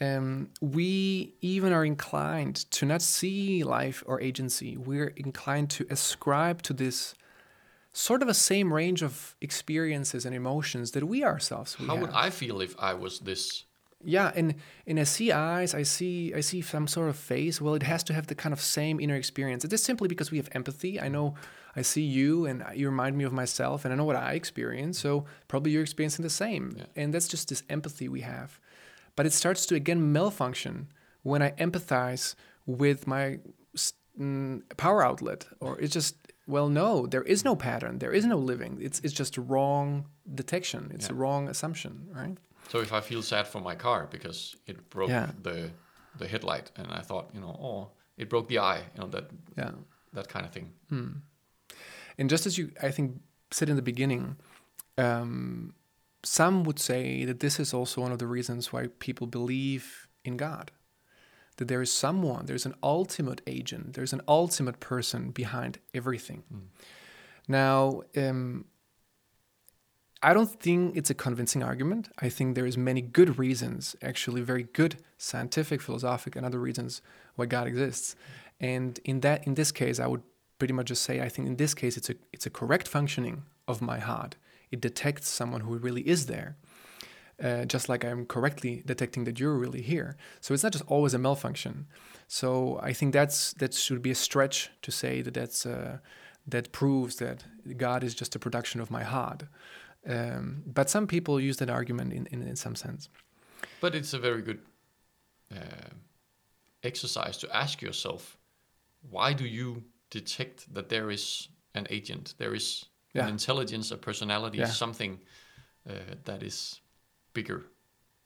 [0.00, 4.76] Um, we even are inclined to not see life or agency.
[4.76, 7.14] We're inclined to ascribe to this
[7.96, 12.02] sort of a same range of experiences and emotions that we ourselves we How have.
[12.02, 13.64] would I feel if I was this?
[14.06, 14.54] Yeah, and
[14.86, 17.60] and I see eyes, I see I see some sort of face.
[17.62, 19.64] Well, it has to have the kind of same inner experience.
[19.64, 21.00] It is simply because we have empathy.
[21.00, 21.34] I know
[21.74, 24.98] I see you, and you remind me of myself, and I know what I experience.
[24.98, 26.84] So probably you're experiencing the same, Yeah.
[27.02, 28.60] and that's just this empathy we have.
[29.16, 30.88] But it starts to again malfunction
[31.22, 32.34] when I empathize
[32.66, 33.38] with my
[34.20, 38.36] mm, power outlet, or it's just well, no, there is no pattern, there is no
[38.38, 38.78] living.
[38.80, 40.90] It's it's just a wrong detection.
[40.94, 42.36] It's a wrong assumption, right?
[42.68, 45.30] So if I feel sad for my car because it broke Yeah.
[45.42, 45.70] the
[46.18, 49.24] the headlight, and I thought, you know, oh, it broke the eye, you know, that
[49.56, 49.72] Yeah.
[50.12, 50.72] that kind of thing.
[52.18, 54.36] And just as you, I think, said in the beginning,
[54.98, 55.74] um,
[56.22, 60.36] some would say that this is also one of the reasons why people believe in
[60.36, 60.70] God.
[61.56, 66.42] That there is someone, there's an ultimate agent, there's an ultimate person behind everything.
[67.46, 68.64] Now, um,
[70.22, 72.08] I don't think it's a convincing argument.
[72.18, 77.02] I think there is many good reasons, actually very good scientific, philosophic, and other reasons
[77.36, 78.16] why God exists.
[78.58, 80.22] And in that, in this case, I would
[80.58, 83.42] pretty much just say I think in this case it's a it's a correct functioning
[83.68, 84.36] of my HAD.
[84.70, 86.56] It detects someone who really is there.
[87.42, 90.16] Uh, just like I'm correctly detecting that you're really here.
[90.40, 91.86] So it's not just always a malfunction.
[92.28, 95.98] So I think that's that should be a stretch to say that that's uh,
[96.50, 97.44] that proves that
[97.76, 99.48] God is just a production of my HAD.
[100.06, 103.08] Um, but some people use that argument in, in, in some sense.
[103.80, 104.60] But it's a very good
[105.50, 105.90] uh,
[106.82, 108.38] exercise to ask yourself
[109.10, 113.24] why do you detect that there is an agent, there is Yeah.
[113.26, 114.70] an intelligence, a personality, Yeah.
[114.72, 115.20] something
[115.88, 115.92] uh,
[116.24, 116.80] that is
[117.34, 117.64] bigger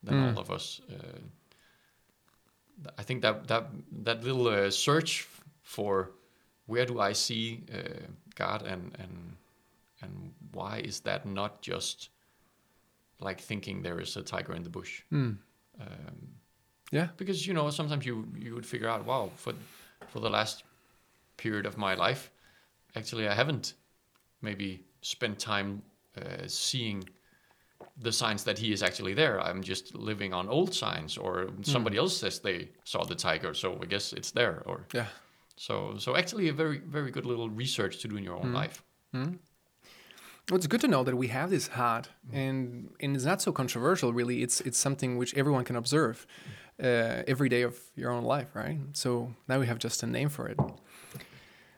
[0.02, 0.32] than Mm.
[0.36, 0.80] all of us?
[0.90, 1.18] Uh,
[2.96, 3.64] I think that that
[4.04, 5.26] that little uh, search
[5.62, 6.10] for
[6.66, 9.36] where do I see uh, God and and
[10.02, 12.10] and why is that not just
[13.20, 15.02] like thinking there is a tiger in the bush?
[15.12, 15.38] Mm.
[15.80, 16.38] Um,
[16.92, 17.08] Yeah.
[17.16, 19.52] because you know sometimes you you would figure out wow for
[20.08, 20.64] for the last
[21.36, 22.30] period of my life
[22.94, 23.74] actually i haven't
[24.40, 25.82] maybe spent time
[26.16, 27.08] uh, seeing
[28.00, 31.62] the signs that he is actually there i'm just living on old signs or hmm.
[31.62, 35.06] somebody else says they saw the tiger so i guess it's there or Yeah.
[35.56, 38.54] so so actually a very very good little research to do in your own hmm.
[38.54, 38.82] life
[39.12, 39.34] hmm.
[40.50, 43.52] Well, it's good to know that we have this HAD, and and it's not so
[43.52, 44.14] controversial.
[44.14, 46.26] Really, it's it's something which everyone can observe
[46.82, 48.78] uh, every day of your own life, right?
[48.94, 50.58] So now we have just a name for it.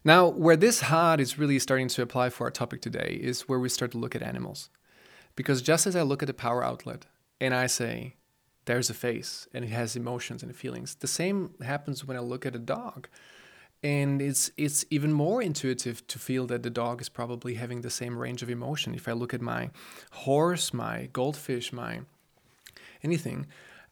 [0.05, 3.59] Now, where this HAD is really starting to apply for our topic today is where
[3.59, 4.71] we start to look at animals,
[5.37, 7.07] because just as I look at the power outlet
[7.41, 8.15] and I say,
[8.65, 12.47] "There's a face and it has emotions and feelings," the same happens when I look
[12.47, 13.09] at a dog.
[13.83, 17.91] And it's it's even more intuitive to feel that the dog is probably having the
[17.91, 18.95] same range of emotion.
[18.95, 19.71] If i look at my
[20.11, 22.01] horse my goldfish my
[23.03, 23.47] anything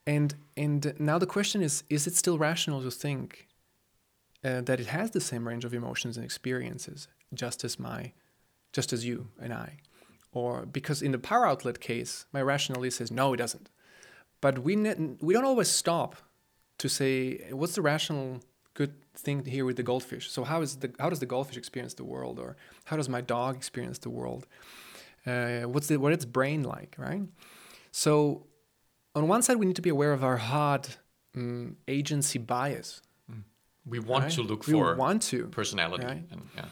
[0.08, 3.46] and and now the question is is it still rational to think
[4.44, 8.12] uh, that it has the same range of emotions and experiences just as my
[8.72, 9.76] just as you and i
[10.32, 13.70] or because in the power outlet case my rationality says no it doesn't
[14.40, 14.76] but we
[15.20, 16.16] we don't always stop
[16.78, 18.40] to say what's the rational
[18.78, 20.30] good thing here with the goldfish.
[20.30, 23.20] So how is the how does the goldfish experience the world, or how does my
[23.20, 24.46] dog experience the world?
[25.26, 27.22] Uh, what's the what its brain like, right?
[27.90, 28.46] So
[29.14, 30.84] on one side, we need to be aware of our hard
[31.34, 33.02] um, agency bias.
[33.84, 34.32] we want right?
[34.32, 35.38] to look for we for want to.
[35.48, 36.24] personality right?
[36.32, 36.66] and yeah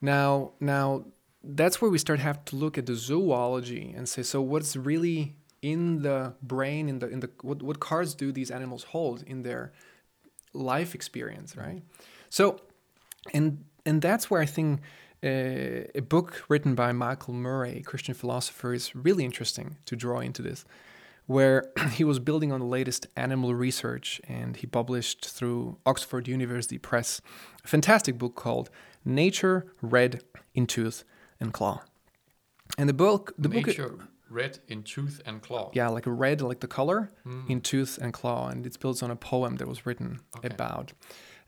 [0.00, 1.04] Now, now
[1.44, 5.34] that's where we start have to look at the zoology and say, so what's really
[5.60, 9.42] in the brain, in the in the what, what cards do these animals hold in
[9.42, 9.72] their
[10.52, 11.82] life experience, right?
[12.30, 12.60] So,
[13.32, 14.80] and and that's where I think
[15.24, 20.18] uh, a book written by Michael Murray, a Christian philosopher, is really interesting to draw
[20.18, 20.64] into this,
[21.26, 26.78] where he was building on the latest animal research, and he published through Oxford University
[26.78, 27.20] Press
[27.64, 28.68] a fantastic book called
[29.04, 30.22] Nature, Red
[30.54, 31.04] in Tooth
[31.42, 31.82] and Claw.
[32.78, 33.94] And the book, the book, nature
[34.30, 37.10] red in tooth and claw yeah, like red, like the color
[37.48, 40.48] in tooth and claw, and it builds on a poem that was written Okay.
[40.54, 40.92] about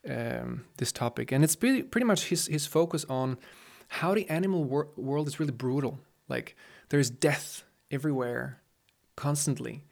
[0.07, 3.39] um, this topic, and it's pretty, pretty much his his focus on
[3.89, 5.99] how the animal wor- world is really brutal.
[6.29, 6.57] Like
[6.91, 8.61] there's death everywhere,
[9.17, 9.85] constantly,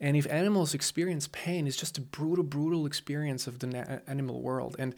[0.00, 4.42] and if animals experience pain, it's just a brutal, brutal experience of the na- animal
[4.42, 4.94] world, and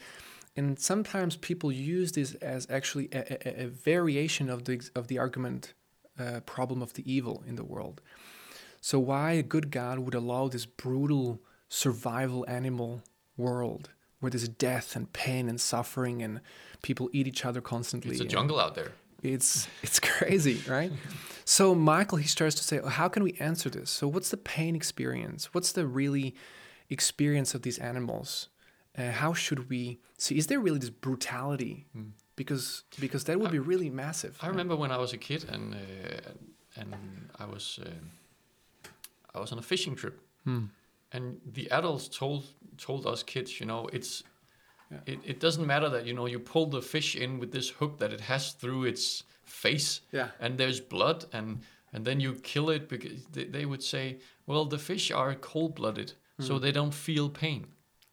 [0.57, 5.19] and sometimes people use this as actually a, a, a variation of the of the
[5.19, 5.73] argument
[6.19, 8.01] uh, problem of the evil in the world.
[8.81, 13.01] So why a good God would allow this brutal survival animal
[13.35, 13.89] world
[14.19, 16.39] where there's death and pain and suffering and
[16.83, 18.11] people eat each other constantly?
[18.11, 18.91] it's a jungle out there
[19.23, 20.91] It's it's crazy, right?
[21.43, 23.89] so Michael he starts to say, oh, how can we answer this?
[23.89, 25.53] So what's the pain experience?
[25.53, 26.35] What's the really
[26.89, 28.49] experience of these animals?
[28.97, 30.37] Uh, how should we see?
[30.37, 31.85] Is there really this brutality?
[32.35, 34.37] Because because that would be really massive.
[34.41, 36.95] I remember when I was a kid and uh, and
[37.39, 37.89] I was uh,
[39.33, 40.65] I was on a fishing trip, Hmm.
[41.11, 42.43] and the adults told
[42.77, 44.23] told us kids, you know, it's
[44.91, 44.99] Yeah.
[45.13, 47.97] it, it doesn't matter that you know you pull the fish in with this hook
[47.99, 50.29] that it has through its face, Yeah.
[50.39, 54.65] and there's blood, and and then you kill it because they, they would say, well,
[54.65, 57.65] the fish are cold blooded, so they don't feel pain.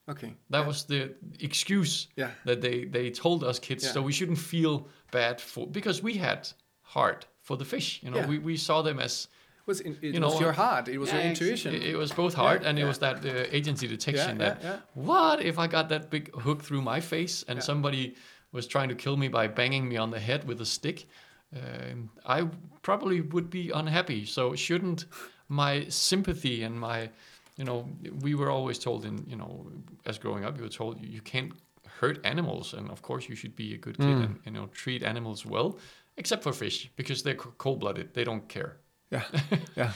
[0.09, 0.35] Okay.
[0.51, 0.67] That yeah.
[0.67, 2.31] was the excuse Yeah.
[2.45, 3.85] that they, they told us kids.
[3.85, 3.93] Yeah.
[3.93, 6.49] So we shouldn't feel bad for because we had
[6.83, 8.01] heart for the fish.
[8.03, 9.29] You know, we, we saw them as
[9.67, 10.89] was in, it you was know, your heart.
[10.89, 11.75] It was your intuition.
[11.75, 15.59] It, it was both heart and it was that uh, agency detection that what if
[15.59, 18.17] I got that big hook through my face and somebody
[18.51, 21.07] was trying to kill me by banging me on the head with a stick?
[21.55, 22.49] Um, I
[22.83, 24.25] probably would be unhappy.
[24.25, 25.05] So shouldn't
[25.49, 27.11] my sympathy and my,
[27.57, 27.89] you know,
[28.21, 29.67] we were always told in, you know,
[30.07, 31.53] as growing up, you were told you, you can't
[32.01, 34.25] hurt animals, and of course you should be a good kid Mm.
[34.25, 35.79] and you know treat animals well,
[36.17, 38.07] except for fish because they're cold blooded.
[38.15, 38.77] They don't care.
[39.11, 39.25] Yeah,
[39.77, 39.93] yeah.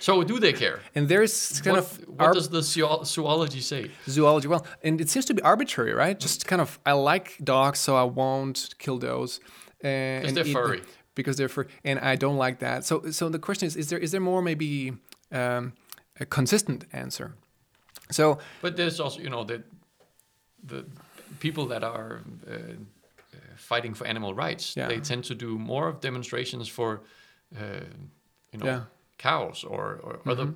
[0.00, 0.78] So do they care?
[0.94, 2.62] And there's kind what of what does the
[3.04, 3.90] zoology say?
[4.08, 4.48] zoology.
[4.48, 6.18] Well, and it seems to be arbitrary, right?
[6.18, 9.40] Just kind of, I like dogs, so I won't kill those.
[9.40, 9.42] Uh,
[9.82, 10.82] Because and they're furry.
[11.14, 12.84] Because they're furry, and I don't like that.
[12.84, 14.92] So, so the question is: Is there is there more maybe
[15.32, 15.72] um,
[16.20, 17.34] a consistent answer?
[18.10, 19.62] So But there's also, you know, the
[20.66, 20.84] the
[21.40, 24.74] people that are uh, uh, fighting for animal rights.
[24.76, 24.88] Yeah.
[24.88, 27.00] They tend to do more of demonstrations for,
[27.56, 27.84] uh,
[28.52, 28.80] you know, Yeah.
[29.18, 30.54] cows or, or other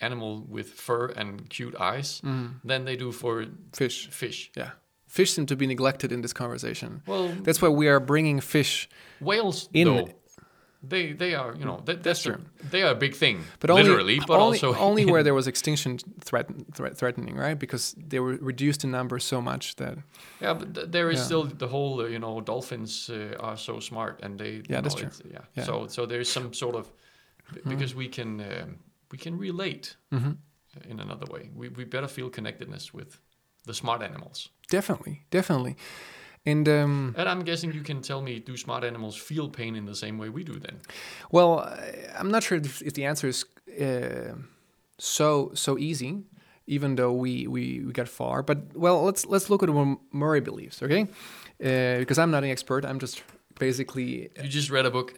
[0.00, 2.20] animal with fur and cute eyes
[2.64, 4.50] than they do for fish, fish.
[4.56, 4.70] yeah,
[5.06, 7.02] fish seem to be neglected in this conversation.
[7.06, 8.88] Well, That's why we are bringing fish,
[9.20, 10.08] whales In- though.
[10.88, 12.34] They they are you know that, that's true.
[12.34, 15.34] a, they are a big thing but only literally but only, also only where there
[15.34, 17.58] was extinction threaten, threat, threatening, right?
[17.58, 19.98] Because they were reduced in number so much that
[20.40, 21.24] Yeah, but th- there is Yeah.
[21.26, 24.62] still the whole, uh, you know, dolphins uh, are so smart, and they.
[24.70, 25.30] Yeah, that's know, true.
[25.30, 25.44] Yeah.
[25.56, 25.64] Yeah.
[25.66, 26.86] So so there is some sort of
[27.54, 28.78] b- because we can um,
[29.10, 30.36] we can relate Mhm.
[30.76, 31.50] uh, in another way.
[31.54, 33.20] We we better feel connectedness with
[33.66, 34.50] the smart animals.
[34.70, 35.76] definitely, definitely,
[36.46, 39.84] and um, And I'm guessing you can tell me, do smart animals feel pain in
[39.86, 40.58] the same way we do?
[40.58, 40.80] Then.
[41.30, 41.60] Well,
[42.18, 43.44] I'm not sure if, if the answer is
[43.80, 44.34] uh,
[44.98, 46.24] so so easy,
[46.66, 48.42] even though we, we, we got far.
[48.42, 51.02] But well, let's let's look at what Murray believes, okay?
[51.60, 52.84] Uh, because I'm not an expert.
[52.84, 53.22] I'm just
[53.58, 55.14] basically You just read a book.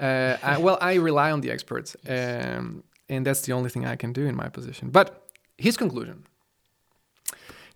[0.00, 3.96] uh, I, well, I rely on the experts, um, and that's the only thing I
[3.96, 4.90] can do in my position.
[4.90, 5.08] But
[5.56, 6.24] his conclusion,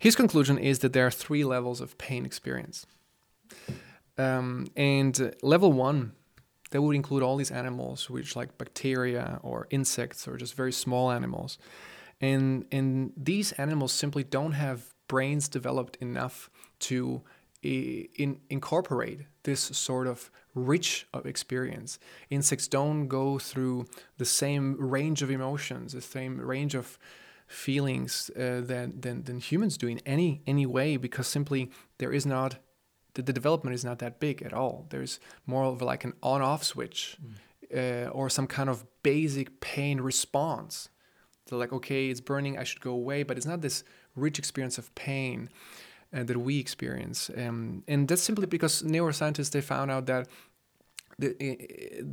[0.03, 2.85] his conclusion is that there are three levels of pain experience,
[4.17, 6.11] um, and level one,
[6.71, 11.09] that would include all these animals, which like bacteria or insects or just very small
[11.09, 11.57] animals,
[12.19, 17.21] and and these animals simply don't have brains developed enough to
[17.61, 21.97] in, incorporate this sort of rich of experience.
[22.29, 23.85] Insects don't go through
[24.17, 26.99] the same range of emotions, the same range of
[27.53, 32.25] feelings uh, than, than than humans do in any any way because simply there is
[32.25, 32.57] not
[33.13, 34.87] the, the development is not that big at all.
[34.89, 37.17] There's more of like an on-off switch
[37.75, 40.89] uh, or some kind of basic pain response.
[41.47, 43.83] So like, okay, it's burning, I should go away, but it's not this
[44.15, 45.49] rich experience of pain
[46.13, 50.27] uh, that we experience, um, and that's simply because neuroscientists they found out that
[51.19, 51.33] the,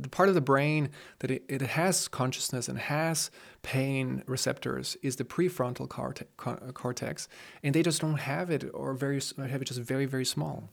[0.01, 3.31] the part of the brain that it, it has consciousness and has
[3.63, 6.27] pain receptors is the prefrontal corte-
[6.73, 7.27] cortex,
[7.63, 10.69] and they just don't have it or very have it just very very small.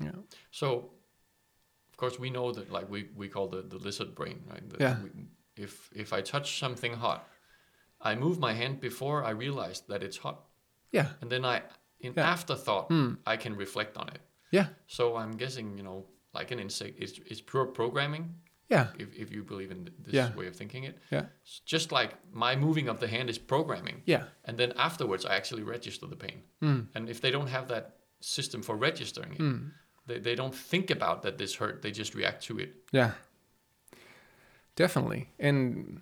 [0.00, 0.12] Yeah.
[0.50, 0.90] So,
[1.90, 4.62] of course, we know that like we, we call the, the lizard brain, right?
[4.80, 4.96] Yeah.
[5.02, 5.10] We,
[5.56, 7.28] if if I touch something hot,
[8.00, 10.44] I move my hand before I realize that it's hot,
[10.90, 11.08] Yeah.
[11.20, 11.62] and then I,
[12.00, 12.30] in Yeah.
[12.32, 13.14] afterthought, Hmm.
[13.26, 14.20] I can reflect on it.
[14.50, 14.66] Yeah.
[14.86, 18.34] So I'm guessing, you know, like an insect, it's, it's pure programming.
[18.68, 18.86] Yeah.
[18.98, 20.34] If, if you believe in this Yeah.
[20.34, 21.26] way of thinking it, Yeah.
[21.66, 24.24] Just like my moving of the hand is programming, Yeah.
[24.46, 26.42] and then afterwards I actually register the pain.
[26.62, 26.86] Mm.
[26.94, 29.70] And if they don't have that system for registering it, Mm.
[30.06, 31.82] they, they don't think about that this hurt.
[31.82, 32.70] They just react to it.
[32.92, 33.12] Yeah.
[34.76, 35.28] Definitely.
[35.38, 36.00] And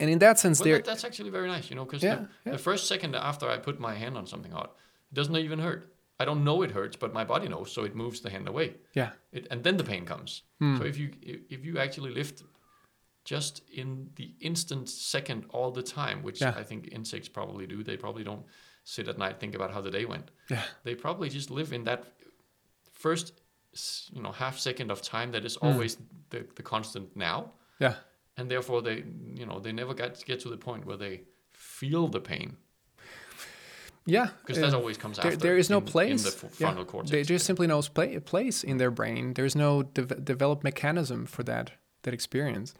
[0.00, 2.14] and in that sense Well, there that, that's actually very nice, you know, because Yeah,
[2.16, 2.52] the, yeah.
[2.52, 4.76] the first second after I put my hand on something hot,
[5.10, 5.92] it doesn't even hurt.
[6.20, 8.74] I don't know it hurts, but my body knows, so it moves the hand away.
[8.94, 9.10] Yeah.
[9.32, 10.42] It, and then the pain comes.
[10.58, 10.76] Hmm.
[10.78, 12.42] So if you if, you actually lift
[13.24, 16.54] just in the instant second all the time, which Yeah.
[16.60, 18.44] I think insects probably do, they probably don't
[18.84, 20.30] sit at night think about how the day went.
[20.50, 20.62] Yeah.
[20.84, 22.04] They probably just live in that
[22.92, 23.32] first
[24.12, 25.66] you know half second of time that is Hmm.
[25.66, 25.98] always
[26.30, 27.94] the, the constant now Yeah.
[28.36, 29.04] and therefore they
[29.40, 31.20] you know they never get get to the point where they
[31.52, 32.56] feel the pain
[34.10, 34.28] Yeah.
[34.40, 36.24] because uh, that always comes there, after there is no in, place.
[36.24, 36.66] in the f- Yeah.
[36.66, 39.34] frontal cortex There- there's simply no play, place in their brain.
[39.34, 41.70] There's no de- developed mechanism for that
[42.02, 42.74] that experience.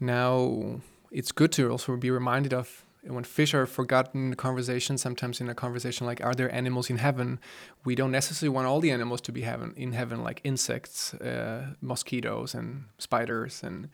[0.00, 4.98] Now, it's good to also be reminded of when fish are forgotten in the conversation.
[4.98, 7.38] Sometimes in a conversation like, "Are there animals in heaven?"
[7.84, 11.74] We don't necessarily want all the animals to be heaven in heaven, like insects, uh,
[11.80, 13.88] mosquitoes, and spiders, and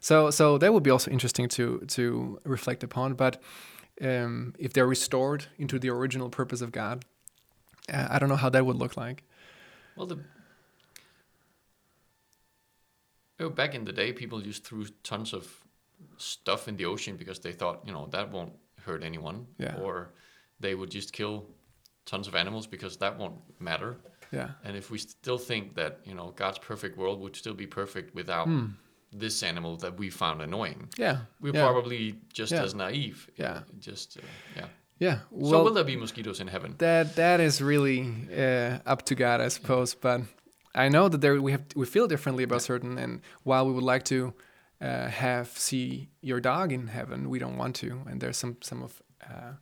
[0.00, 3.14] so so that would be also interesting to to reflect upon.
[3.14, 3.40] But
[4.00, 7.04] um, if they're restored into the original purpose of God,
[7.92, 9.22] uh, I don't know how that would look like.
[9.96, 10.18] well the
[13.40, 15.46] oh, back in the day people just threw tons of
[16.16, 18.52] stuff in the ocean because they thought you know that won't
[18.84, 19.76] hurt anyone Yeah.
[19.80, 20.10] or
[20.60, 21.46] they would just kill
[22.06, 23.96] tons of animals because that won't matter
[24.32, 24.50] Yeah.
[24.64, 28.14] and if we still think that you know god's perfect world would still be perfect
[28.14, 28.66] without Hmm.
[29.12, 31.18] This animal that we found annoying Yeah.
[31.40, 31.64] we're yeah.
[31.66, 32.62] probably just Yeah.
[32.64, 33.62] as naive Yeah.
[33.78, 34.22] just uh,
[34.56, 34.66] yeah
[34.98, 35.18] Yeah.
[35.50, 38.00] so will there be mosquitoes in heaven that that is really
[38.36, 39.94] uh, up to God, I suppose.
[39.94, 40.20] But
[40.74, 43.94] I know that there we have we feel differently about certain, and while we would
[43.94, 44.32] like to
[44.80, 47.28] uh, have see your dog in heaven.
[47.30, 49.52] We don't want to, and there's some some of uh,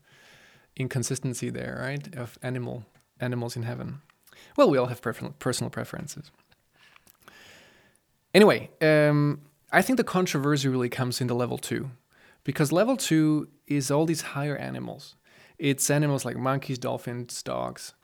[0.77, 2.15] inconsistency there, right?
[2.17, 2.85] Of animal
[3.21, 4.01] animals in heaven.
[4.57, 6.31] Well, we all have personal personal preferences.
[8.37, 9.41] Anyway, um,
[9.73, 11.91] I think the controversy really comes into level two,
[12.45, 15.17] because level two is all these higher animals.
[15.59, 17.95] It's animals like monkeys, dolphins, dogs.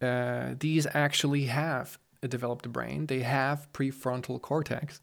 [0.00, 3.04] Uh, these actually have a developed brain.
[3.06, 5.02] They have prefrontal cortex,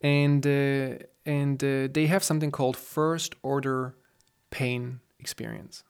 [0.00, 3.96] and uh, and uh, they have something called first order
[4.48, 5.84] pain experience.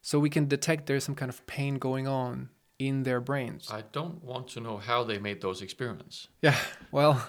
[0.00, 2.48] So we can detect there's some kind of pain going on
[2.88, 3.68] in their brains.
[3.70, 6.28] I don't want to know how they made those experiments.
[6.40, 6.58] Yeah,
[6.90, 7.26] well,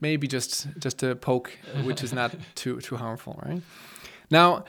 [0.00, 3.62] maybe just just a poke, uh, which is not too too harmful, right?
[4.30, 4.64] Now,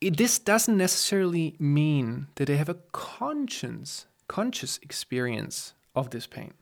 [0.00, 6.54] it, this doesn't necessarily mean that they have a conscience, conscious experience of this pain.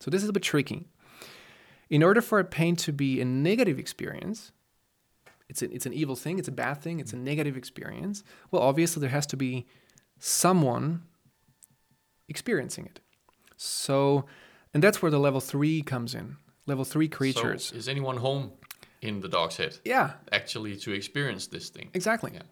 [0.00, 0.88] So this is a bit tricky.
[1.88, 4.52] In order for a pain to be a negative experience,
[5.48, 7.20] it's, it's an evil thing, it's a bad thing, it's a mm.
[7.20, 8.24] negative experience.
[8.50, 9.66] Well, obviously, there has to be
[10.18, 11.02] someone
[12.36, 13.00] experiencing it.
[13.56, 14.26] So,
[14.74, 16.36] and that's where the level three comes in.
[16.66, 17.62] Level three creatures.
[17.66, 18.52] So is anyone home
[19.00, 21.88] in the dog's head yeah, actually to experience this thing?
[21.94, 22.32] exactly.
[22.34, 22.42] Yeah.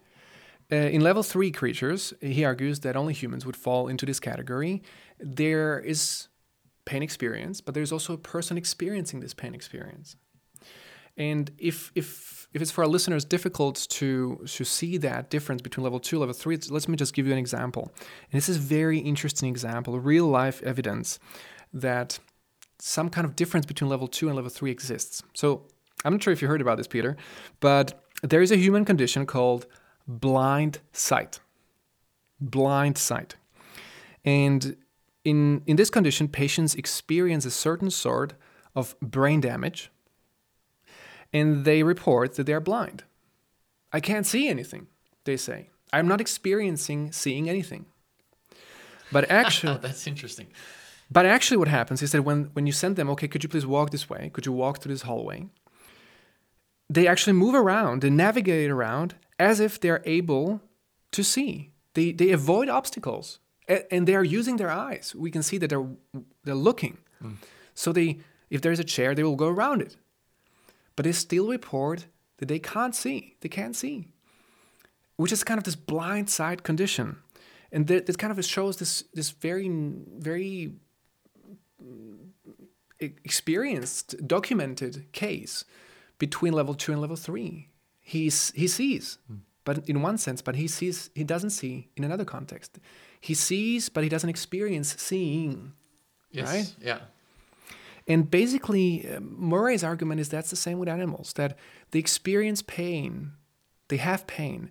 [0.71, 4.81] Uh, in level three creatures, he argues that only humans would fall into this category.
[5.19, 6.29] There is
[6.85, 10.15] pain experience, but there's also a person experiencing this pain experience.
[11.17, 15.83] And if if if it's for our listeners difficult to to see that difference between
[15.83, 17.91] level two, level three, let me just give you an example.
[18.31, 21.19] And this is very interesting example, real life evidence
[21.73, 22.19] that
[22.79, 25.23] some kind of difference between level two and level three exists.
[25.33, 25.67] So
[26.03, 27.15] I'm not sure if you heard about this, Peter,
[27.59, 29.65] but there is a human condition called
[30.07, 31.39] blind sight.
[32.39, 33.35] Blind sight.
[34.23, 34.75] And
[35.23, 38.33] in, in this condition, patients experience a certain sort
[38.75, 39.91] of brain damage
[41.35, 43.03] and they report that they are blind.
[43.91, 44.87] I can't see anything,
[45.25, 45.69] they say.
[45.91, 47.85] I'm not experiencing seeing anything.
[49.11, 50.47] But actually, That's interesting.
[51.11, 53.65] but actually, what happens is that when, when you send them, okay, could you please
[53.65, 54.29] walk this way?
[54.33, 55.47] Could you walk through this hallway?
[56.89, 60.61] They actually move around, they navigate around as if they're able
[61.11, 61.71] to see.
[61.95, 65.13] They, they avoid obstacles and they are using their eyes.
[65.15, 65.89] We can see that they're,
[66.45, 66.97] they're looking.
[67.21, 67.33] Hmm.
[67.73, 68.19] So they,
[68.49, 69.97] if there's a chair, they will go around it.
[70.95, 73.35] But they still report that they can't see.
[73.41, 74.09] They can't see,
[75.17, 77.17] which is kind of this blind sight condition
[77.75, 79.69] and that, that kind of shows this this very
[80.17, 80.71] very
[82.99, 85.65] experienced documented case
[86.17, 87.67] between level two and level three
[87.99, 89.39] he's he sees hmm.
[89.65, 92.79] but in one sense but he sees he doesn't see in another context
[93.19, 95.73] he sees but he doesn't experience seeing
[96.35, 96.53] Yes.
[96.53, 96.75] Right?
[96.81, 96.99] Yeah.
[98.07, 101.57] And basically, uh, Murray's argument is that's the same with animals that
[101.91, 103.31] they experience pain,
[103.87, 104.69] they have pain,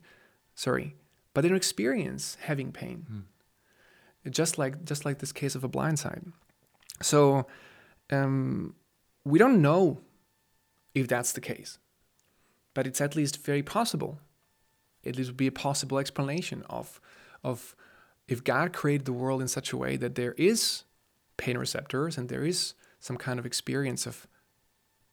[0.55, 0.95] sorry,
[1.33, 3.25] but they don't experience having pain.
[4.31, 6.23] Just like just like this case of a blind sight.
[7.03, 7.47] So
[8.11, 8.75] um,
[9.25, 10.01] we don't know
[10.95, 11.79] if that's the case,
[12.73, 14.21] but it's at least very possible.
[15.03, 17.01] It would be a possible explanation of
[17.43, 17.77] of
[18.27, 20.85] if God created the world in such a way that there is
[21.37, 22.75] pain receptors and there is
[23.05, 24.27] some kind of experience of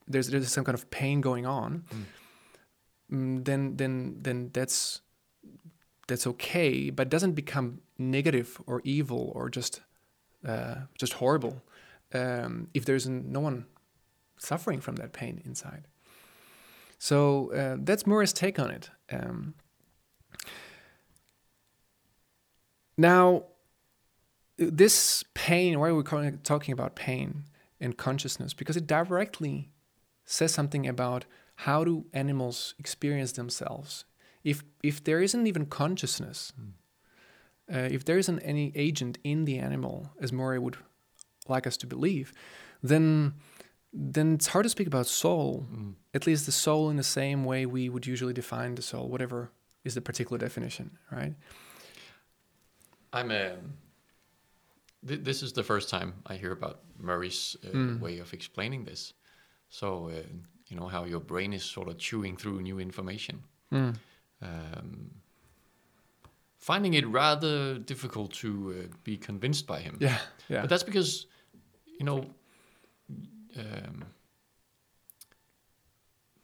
[0.08, 1.84] there's there's some kind of pain going on,
[3.12, 5.02] mm, then then then that's
[6.08, 9.82] that's okay, but doesn't become negative or evil or just
[10.48, 11.62] uh, just horrible
[12.14, 13.66] um, if there's no one
[14.38, 15.86] suffering from that pain inside.
[16.98, 18.90] So uh, that's Murray's take on it.
[19.10, 19.52] Um,
[22.96, 23.44] now,
[24.56, 27.44] this pain, why are we calling it, talking about pain
[27.82, 28.54] and consciousness?
[28.54, 29.70] Because it directly
[30.24, 31.26] says something about
[31.56, 34.04] how do animals experience themselves.
[34.44, 36.52] If if there isn't even consciousness,
[37.72, 40.76] uh, if there isn't any agent in the animal, as Murray would
[41.48, 42.32] like us to believe,
[42.82, 43.34] then
[43.92, 45.66] then it's hard to speak about soul.
[46.14, 49.50] At least the soul in the same way we would usually define the soul, whatever
[49.84, 51.34] is the particular definition, right?
[53.12, 53.56] I'm a.
[55.08, 58.00] Th- this is the first time I hear about Murray's uh, Mm.
[58.00, 59.14] way of explaining this.
[59.68, 60.12] So uh,
[60.68, 63.42] you know how your brain is sort of chewing through new information.
[63.70, 63.94] Mm.
[64.40, 65.10] Um,
[66.58, 69.96] finding it rather difficult to uh, be convinced by him.
[70.00, 70.60] Yeah, yeah.
[70.60, 71.26] But that's because,
[71.98, 72.24] you know,
[73.58, 74.04] um,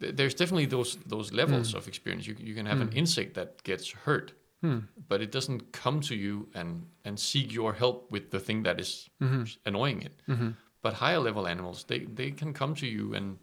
[0.00, 2.26] th- there's definitely those those levels of experience.
[2.26, 4.78] You you can have an insect that gets hurt, Hmm.
[5.08, 8.80] but it doesn't come to you and and seek your help with the thing that
[8.80, 9.56] is Mhm.
[9.64, 10.12] annoying it.
[10.26, 10.54] Mhm.
[10.82, 13.38] But higher level animals, they they can come to you and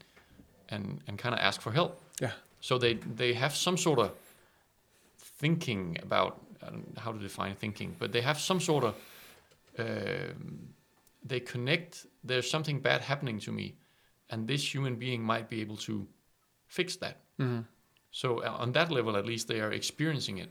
[0.70, 2.02] and and kind of ask for help.
[2.22, 2.34] Yeah.
[2.62, 4.12] So they they have some sort of
[5.40, 8.96] thinking about know how to define thinking, but they have some sort of
[9.78, 10.74] um,
[11.28, 12.08] they connect.
[12.24, 13.76] There's something bad happening to me,
[14.30, 16.08] and this human being might be able to
[16.68, 17.16] fix that.
[17.38, 17.62] hmm
[18.12, 20.50] So uh, on that level, at least, they are experiencing it,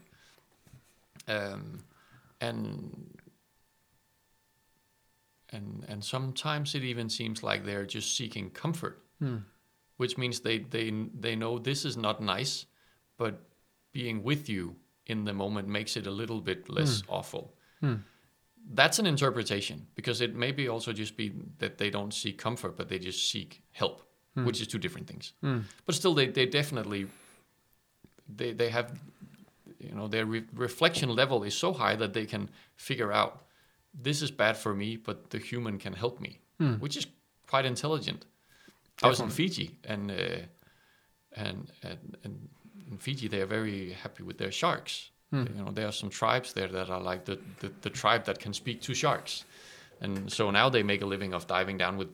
[1.29, 1.85] um,
[2.41, 3.18] and
[5.51, 9.39] and and sometimes it even seems like they're just seeking comfort, Hmm.
[9.97, 12.66] which means they they they know this is not nice,
[13.16, 13.35] but
[13.93, 17.55] being with you in the moment makes it a little bit less awful.
[17.81, 17.95] Hmm.
[18.75, 22.77] That's an interpretation because it may be also just be that they don't seek comfort,
[22.79, 24.03] but they just seek help,
[24.35, 25.61] which is two different things Hmm.
[25.87, 27.07] but still they, they definitely
[28.37, 28.99] they they have
[29.89, 33.32] you know their re- reflection level is so high that they can figure out
[34.03, 36.74] this is bad for me but the human can help me Hmm.
[36.85, 37.07] which is
[37.51, 38.26] quite intelligent
[39.03, 40.14] i was in fiji and uh,
[41.37, 42.49] and, and and
[42.91, 45.47] in fiji they are very happy with their sharks Hmm.
[45.57, 48.39] you know there are some tribes there that are like the, the the tribe that
[48.39, 49.45] can speak to sharks
[50.01, 52.09] and so now they make a living of diving down with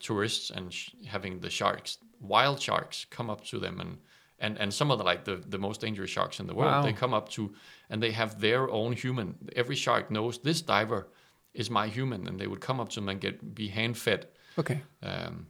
[0.00, 3.98] tourists and sh- having the sharks, wild sharks, come up to them and
[4.40, 6.72] and and some of the like the the most dangerous sharks in the world.
[6.72, 6.82] Wow.
[6.82, 7.52] They come up to
[7.90, 9.34] and they have their own human.
[9.56, 11.06] Every shark knows this diver
[11.52, 14.26] is my human, and they would come up to them and get be hand fed.
[14.58, 14.80] Okay.
[15.02, 15.46] Um,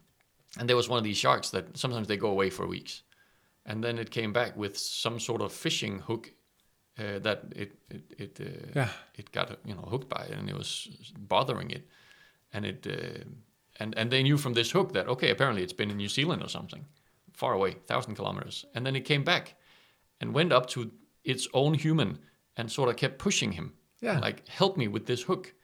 [0.59, 3.03] and there was one of these sharks that sometimes they go away for weeks,
[3.65, 6.33] and then it came back with some sort of fishing hook
[6.99, 8.89] uh, that it it it, uh, Yeah.
[9.19, 10.89] it got you know hooked by and it was
[11.19, 11.83] bothering it,
[12.53, 13.25] and it uh,
[13.79, 16.43] and and they knew from this hook that okay, apparently it's been in New Zealand
[16.43, 16.85] or something,
[17.33, 19.55] far away, thousand kilometers, and then it came back,
[20.21, 20.91] and went up to
[21.25, 22.19] its own human
[22.57, 24.19] and sort of kept pushing him, Yeah.
[24.19, 25.55] like help me with this hook,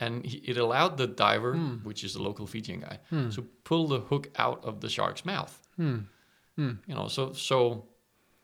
[0.00, 1.76] and he, it allowed the diver, hmm.
[1.84, 3.30] which is a local Fijian guy, hmm.
[3.30, 5.60] to pull the hook out of the shark's mouth.
[5.76, 5.98] Hmm.
[6.56, 6.72] hmm.
[6.86, 7.88] You know, so so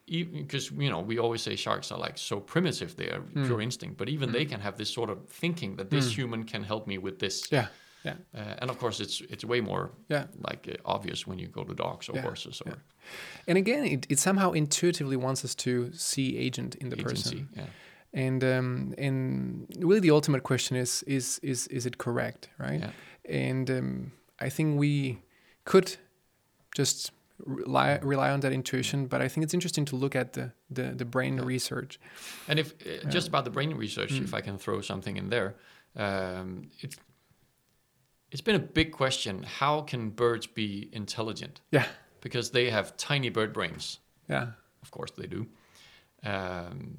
[0.06, 3.96] because you know we always say sharks are like so primitive they are pure instinct
[3.96, 6.98] but even they can have this sort of thinking that this human can help me
[6.98, 7.50] with this.
[7.50, 7.68] Yeah.
[8.04, 8.16] Yeah.
[8.34, 10.26] uh, and of course it's it's way more Yeah.
[10.48, 12.78] like uh, obvious when you go to dogs or Yeah, horses or yeah.
[13.48, 17.48] And again, it, it somehow intuitively wants us to see agent in the agency person.
[17.56, 17.66] yeah
[18.12, 22.80] And um, and really, the ultimate question is is is is it correct, right?
[22.80, 22.92] Yeah.
[23.48, 24.12] And um,
[24.46, 25.18] I think we
[25.64, 25.98] could
[26.78, 27.12] just
[27.46, 30.94] rely rely on that intuition, but I think it's interesting to look at the the,
[30.96, 31.98] the brain research.
[32.48, 35.54] and if uh, just about the brain research if i can throw something in there
[35.96, 36.96] um, it's
[38.34, 41.86] it's been a big question how can birds be intelligent Yeah,
[42.20, 44.46] because they have tiny bird brains yeah,
[44.82, 45.46] Of course they do.
[46.22, 46.98] Um,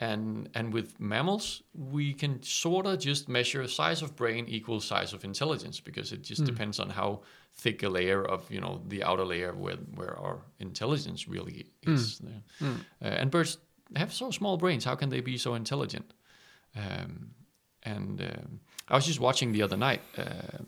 [0.00, 5.12] and and with mammals, we can sort of just measure size of brain equals size
[5.12, 7.20] of intelligence because it just depends on how
[7.52, 12.18] thick a layer of you know the outer layer where where our intelligence really is.
[12.18, 12.42] there.
[13.02, 13.58] Uh, and birds
[13.96, 14.84] have so small brains.
[14.84, 16.14] How can they be so intelligent?
[16.74, 17.30] Um,
[17.82, 18.60] and um,
[18.90, 20.58] I was just watching the other night uh,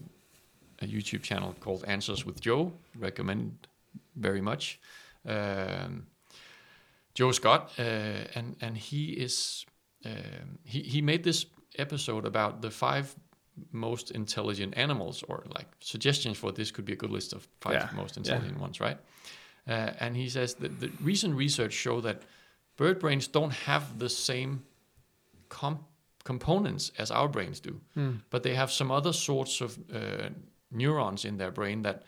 [0.81, 2.73] a YouTube channel called Answers with Joe.
[2.99, 3.66] Recommend
[4.16, 4.79] very much.
[5.27, 6.07] Um,
[7.14, 7.83] Joe Scott, uh,
[8.35, 9.66] and and he is
[10.05, 11.47] um, he he made this
[11.79, 13.14] episode about the five
[13.70, 17.75] most intelligent animals, or like suggestions for this could be a good list of five
[17.75, 18.20] Yeah, most yeah.
[18.23, 18.99] intelligent ones, right?
[19.68, 22.23] Uh, and he says that the recent research show that
[22.77, 24.62] bird brains don't have the same
[25.49, 25.85] com-
[26.25, 27.81] components as our brains do,
[28.31, 30.29] but they have some other sorts of uh,
[30.70, 32.03] neurons in their brain that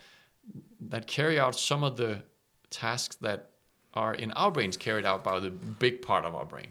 [0.91, 2.23] that carry out some of the
[2.71, 3.51] tasks that
[3.93, 6.69] are in our brains carried out by the big part of our brain.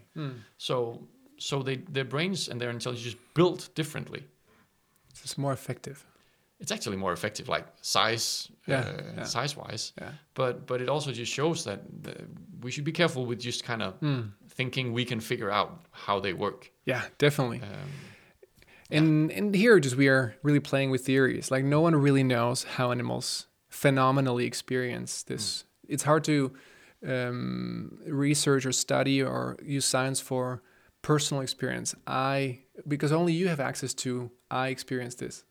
[0.56, 1.00] So
[1.38, 4.22] so they their brains and their intelligence is built differently.
[5.24, 6.04] it's more effective.
[6.60, 9.24] It's actually more effective, like size, Yeah, uh, yeah.
[9.24, 9.92] size wise.
[10.00, 12.12] Yeah, But but it also just shows that the,
[12.62, 13.94] we should be careful with just kind of
[14.54, 16.70] thinking we can figure out how they work.
[16.84, 17.60] yeah, definitely.
[17.62, 17.90] Um,
[18.90, 21.50] And and here just we are really playing with theories.
[21.50, 25.64] Like no one really knows how animals phenomenally experience this.
[25.88, 26.52] It's hard to
[27.06, 30.62] um, research or study or use science for
[31.02, 31.94] personal experience.
[32.06, 35.44] I because only you have access to I experience this.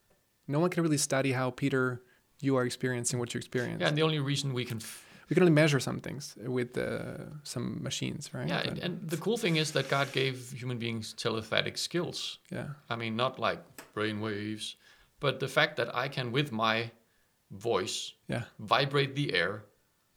[0.47, 2.01] No one can really study how Peter
[2.39, 3.82] you are experiencing what you experience.
[3.82, 6.78] yeah, and the only reason we can f- We can only measure some things with
[6.78, 8.48] uh, some machines, right?
[8.48, 12.38] yeah, But- and, and the cool thing is that God gave human beings telepathic skills.
[12.52, 13.60] yeah, I mean, not like
[13.96, 14.76] brain waves,
[15.20, 16.92] but the fact that I can, with my
[17.50, 19.64] voice, yeah, vibrate the air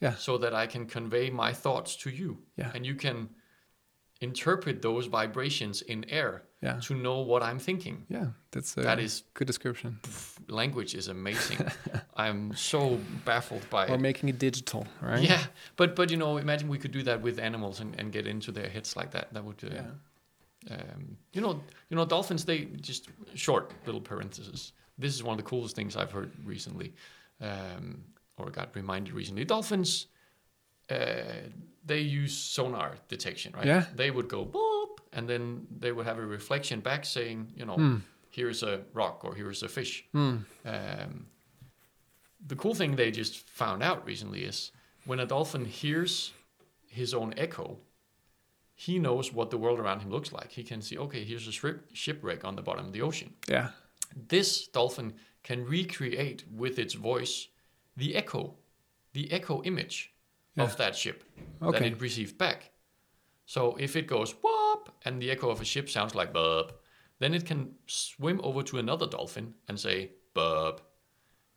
[0.00, 2.36] yeah, so that I can convey my thoughts to you.
[2.58, 2.70] Yeah.
[2.74, 3.30] And you can
[4.20, 8.04] interpret those vibrations in air yeah, to know what I'm thinking.
[8.08, 8.26] yeah.
[8.50, 9.98] That's a That is good description.
[10.48, 11.58] language is amazing.
[12.16, 14.00] I'm so baffled by Or it.
[14.00, 15.22] making it digital, right?
[15.22, 15.42] Yeah,
[15.76, 18.52] but but you know, imagine we could do that with animals and, and get into
[18.52, 19.26] their heads like that.
[19.34, 20.76] That would, uh, Yeah.
[20.76, 21.60] um, you know,
[21.90, 22.44] you know, dolphins.
[22.44, 24.72] They just short little parenthesis.
[24.98, 26.92] This is one of the coolest things I've heard recently,
[27.40, 28.02] um,
[28.38, 29.44] or got reminded recently.
[29.44, 30.06] Dolphins,
[30.90, 30.96] uh,
[31.86, 33.66] they use sonar detection, right?
[33.66, 33.84] Yeah.
[33.94, 37.76] They would go boop, and then they would have a reflection back saying, you know,
[37.76, 37.96] Hmm.
[38.30, 40.04] here's a rock or here's a fish.
[40.12, 40.36] Hmm.
[40.64, 41.26] Um,
[42.46, 44.72] the cool thing they just found out recently is
[45.04, 46.32] when a dolphin hears
[46.88, 47.78] his own echo,
[48.74, 50.50] he knows what the world around him looks like.
[50.52, 53.34] He can see, okay, here's a ship, shipwreck on the bottom of the ocean.
[53.48, 53.70] Yeah.
[54.28, 57.48] This dolphin can recreate with its voice
[57.96, 58.54] the echo,
[59.12, 60.12] the echo image
[60.56, 61.24] of that ship
[61.60, 62.70] that it received back.
[63.44, 66.72] So if it goes whoop and the echo of a ship sounds like bub,
[67.18, 70.80] then it can swim over to another dolphin and say bub,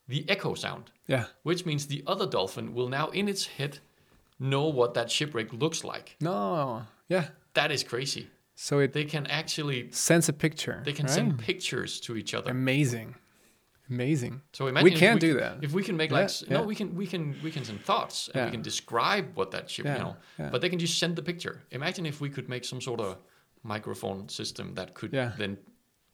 [0.08, 1.26] the echo sound, Yeah.
[1.44, 3.80] which means the other dolphin will now in its head
[4.40, 6.16] know what that shipwreck looks like.
[6.22, 6.84] No.
[7.08, 7.30] Yeah.
[7.56, 8.28] That is crazy.
[8.56, 10.82] So it They can actually sense a picture.
[10.86, 11.16] they can right?
[11.16, 12.52] send pictures to each other.
[12.52, 13.16] Amazing.
[13.90, 14.42] Amazing.
[14.54, 15.58] So imagine we can do that.
[15.62, 17.84] If we can make Yeah, like s- no, we can we can we can send
[17.84, 18.46] thoughts and Yeah.
[18.46, 20.16] we can describe what that ship, Yeah, you know.
[20.38, 20.50] yeah.
[20.52, 21.56] But they can just send the picture.
[21.72, 23.18] Imagine if we could make some sort of
[23.64, 25.32] microphone system that could Yeah.
[25.38, 25.58] Then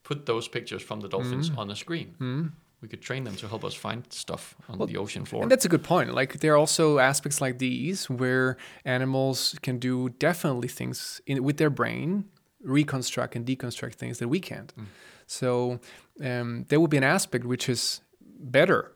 [0.03, 1.59] put those pictures from the dolphins mm-hmm.
[1.59, 2.15] on the screen.
[2.19, 2.47] Mm-hmm.
[2.81, 5.41] We could train them to help us find stuff on the ocean floor.
[5.41, 6.13] And that's a good point.
[6.13, 11.57] Like there are also aspects like these where animals can do definitely things in, with
[11.57, 12.25] their brain,
[12.61, 14.73] reconstruct and deconstruct things that we can't.
[14.77, 14.85] Mm.
[15.27, 15.79] So
[16.23, 18.01] um, there would be an aspect which is
[18.39, 18.91] better.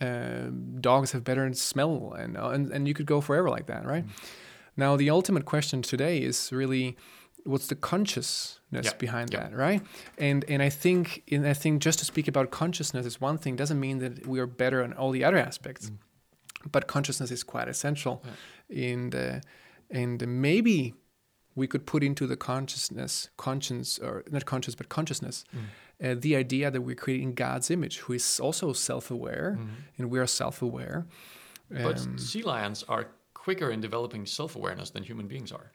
[0.00, 3.84] Um dogs have better smell, and, uh, and and you could go forever like that,
[3.86, 4.04] right?
[4.76, 6.96] Now the ultimate question today is really
[7.44, 9.40] what's the consciousness Yeah, behind yeah.
[9.40, 9.82] that, right?
[10.18, 13.56] And and I think and I think just to speak about consciousness is one thing
[13.56, 15.90] doesn't mean that we are better on all the other aspects,
[16.70, 18.22] but consciousness is quite essential,
[18.68, 19.40] and uh,
[19.90, 20.94] and maybe
[21.54, 25.44] we could put into the consciousness, conscience or not conscious but consciousness,
[26.02, 29.58] uh, the idea that we're creating God's image, who is also self-aware,
[29.98, 31.06] and we are self-aware.
[31.70, 35.72] but Um, sea lions are quicker in developing self-awareness than human beings are.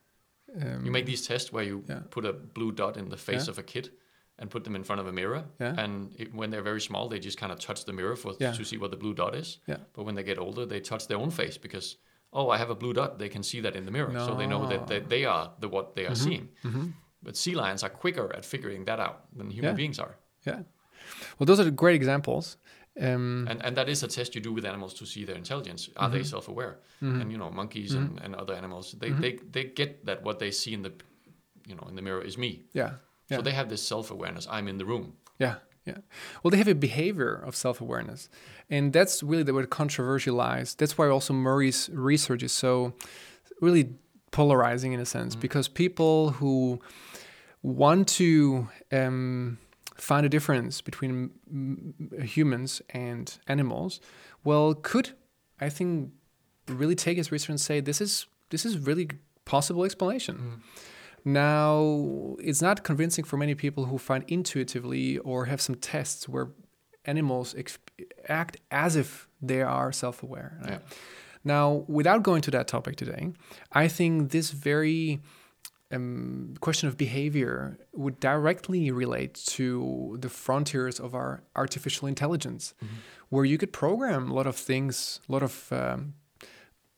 [0.62, 2.02] um, You make these tests where you yeah.
[2.10, 3.52] put a blue dot in the face Yeah.
[3.52, 3.92] of a kid
[4.40, 5.46] and put them in front of a mirror.
[5.60, 5.74] Yeah.
[5.84, 8.64] And it, when they're very small, they just kind of touch the mirror for to
[8.64, 9.60] see what the blue dot is.
[9.68, 9.78] Yeah.
[9.94, 11.98] But when they get older, they touch their own face because
[12.34, 13.20] oh, I have a blue dot.
[13.20, 15.70] They can see that in the mirror, so they know that, that they are the
[15.70, 16.30] what they are mm-hmm.
[16.30, 16.50] seeing.
[16.64, 16.88] Mm-hmm.
[17.24, 19.76] But sea lions are quicker at figuring that out than human Yeah.
[19.76, 20.18] beings are.
[20.46, 20.62] Yeah.
[21.38, 22.58] Well, those are great examples.
[23.00, 25.90] Um, And, and that is a test you do with animals to see their intelligence.
[25.96, 26.28] Are they mm-hmm.
[26.28, 26.80] self-aware?
[27.02, 30.52] And you know, monkeys and, and other animals, they, they, they get that what they
[30.52, 30.94] see in the,
[31.68, 32.66] you know, in the mirror is me.
[32.74, 32.92] yeah.
[33.30, 33.38] Yeah.
[33.38, 34.48] So they have this self-awareness.
[34.50, 35.14] I'm in the room.
[35.38, 35.56] Yeah,
[35.88, 35.98] yeah.
[36.44, 38.30] Well, they have a behavior of self awareness.
[38.70, 40.76] And that's really the, where the controversy lies.
[40.76, 42.94] That's why also Murray's research is so
[43.62, 43.96] really
[44.32, 46.80] polarizing in a sense, because people who
[47.64, 49.58] want to um,
[49.96, 51.32] find a difference between
[52.22, 54.02] humans and animals,
[54.44, 55.12] well, could,
[55.60, 56.12] I think,
[56.68, 59.10] really take his research and say this is this is really
[59.46, 60.62] possible explanation.
[61.26, 66.50] Now, it's not convincing for many people who find intuitively or have some tests where
[67.06, 67.56] animals
[68.28, 70.60] act as if they are self aware.
[70.66, 70.80] Yeah.
[71.44, 73.32] Now, without going to that topic today,
[73.72, 75.22] I think this very
[75.92, 82.74] um, question of behavior would directly relate to the frontiers of our artificial intelligence,
[83.30, 86.14] where you could program a lot of things, a lot of um,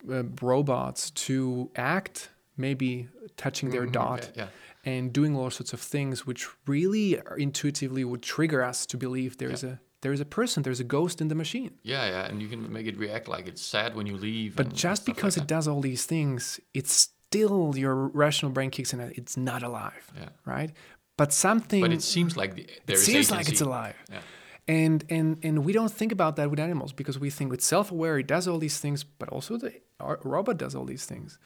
[0.09, 3.07] uh, robots to act, maybe
[3.37, 4.47] touching their Mhm, dot okay, yeah.
[4.93, 9.49] and doing all sorts of things, which really intuitively would trigger us to believe there
[9.51, 11.71] is a there is a person, there's a ghost in the machine.
[11.83, 14.55] Yeah, yeah, and you can make it react like it's sad when you leave.
[14.55, 15.41] But just like because that.
[15.43, 18.99] it does all these things, it's still your rational brain kicks in.
[19.21, 20.29] It's not alive, Yeah.
[20.45, 20.71] right?
[21.17, 21.81] But something.
[21.81, 23.95] But it seems like the, there it is seems like it's alive.
[24.09, 24.21] Yeah.
[24.69, 28.19] And and and we don't think about that with animals because we think it's self-aware,
[28.19, 31.39] it does all these things, but also the our robot does all these things.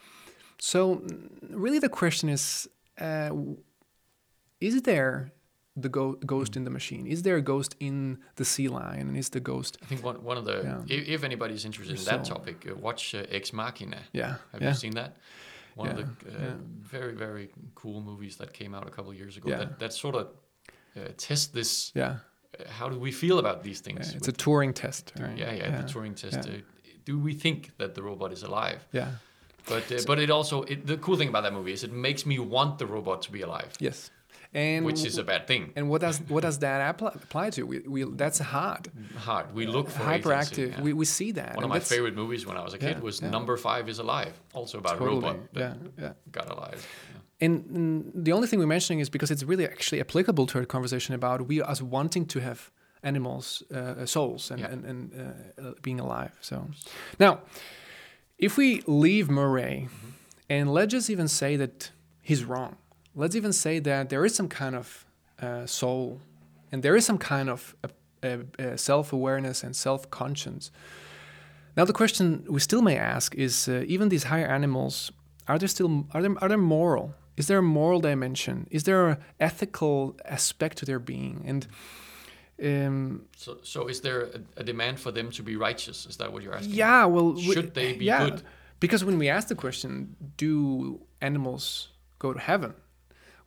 [0.72, 1.02] So
[1.64, 2.70] really, the question is:
[3.02, 3.32] uh,
[4.62, 5.34] Is there
[5.76, 7.06] the go- ghost in the machine?
[7.06, 9.08] Is there a ghost in the sea lion?
[9.10, 9.78] And is the ghost?
[9.84, 10.96] I think one, one of the Yeah.
[10.98, 13.98] if, if anybody's interested in So- that topic, uh, watch uh, Ex Machina.
[14.14, 15.18] Yeah, Have yeah, you seen that?
[15.76, 16.54] One of the uh, yeah.
[16.96, 19.50] very very cool movies that came out a couple of years ago.
[19.50, 19.60] Yeah.
[19.60, 20.28] That that sort of
[20.96, 21.92] uh, test this.
[21.96, 22.06] yeah.
[22.60, 24.08] Uh, how do we feel about these things?
[24.12, 24.18] yeah.
[24.18, 25.38] It's a Turing test, right?
[25.40, 26.48] yeah, yeah, the Turing test.
[26.48, 26.56] yeah.
[26.56, 26.62] Uh,
[27.06, 28.80] do we think that the robot is alive?
[28.94, 29.08] yeah.
[29.68, 32.26] But uh, but it also it, the cool thing about that movie is it makes
[32.26, 33.72] me want the robot to be alive.
[33.80, 34.12] Yes.
[34.56, 35.74] And which is a bad thing.
[35.76, 37.64] and what does what does that apply, apply to?
[37.64, 39.56] We, we that's hard, Hard.
[39.56, 40.72] We look for hyperactive.
[40.74, 40.82] yeah.
[40.82, 41.56] We, we see that.
[41.56, 43.32] One and of my favorite movies when I was a kid Yeah, was yeah.
[43.32, 46.14] Number Five is Alive, also about a totally robot that yeah yeah.
[46.32, 46.80] got alive.
[46.86, 47.46] Yeah.
[47.46, 50.66] And mm, the only thing we're mentioning is because it's really actually applicable to our
[50.66, 52.70] conversation about we us wanting to have
[53.02, 56.32] animals uh, souls and and, and uh, uh, being alive.
[56.42, 56.56] So
[57.20, 57.40] now,
[58.44, 59.88] if we leave Murray,
[60.50, 61.92] and let's just even say that
[62.22, 62.76] he's wrong.
[63.16, 65.06] Let's even say that there is some kind of
[65.42, 66.20] uh, soul,
[66.72, 67.88] and there is some kind of uh,
[68.22, 70.72] uh, uh, self-awareness and self-conscience.
[71.78, 75.12] Now the question we still may ask is: even these higher animals,
[75.48, 77.14] are there still are there are they moral?
[77.38, 78.68] Is there a moral dimension?
[78.70, 81.44] Is there an ethical aspect to their being?
[81.48, 81.66] And
[82.64, 86.06] um, So, so is there a, a demand for them to be righteous?
[86.06, 86.74] Is that what you're asking?
[86.74, 88.42] yeah, well, we- Should they be yeah, good?
[88.80, 91.90] Because when we ask the question, do animals
[92.20, 92.74] go to heaven?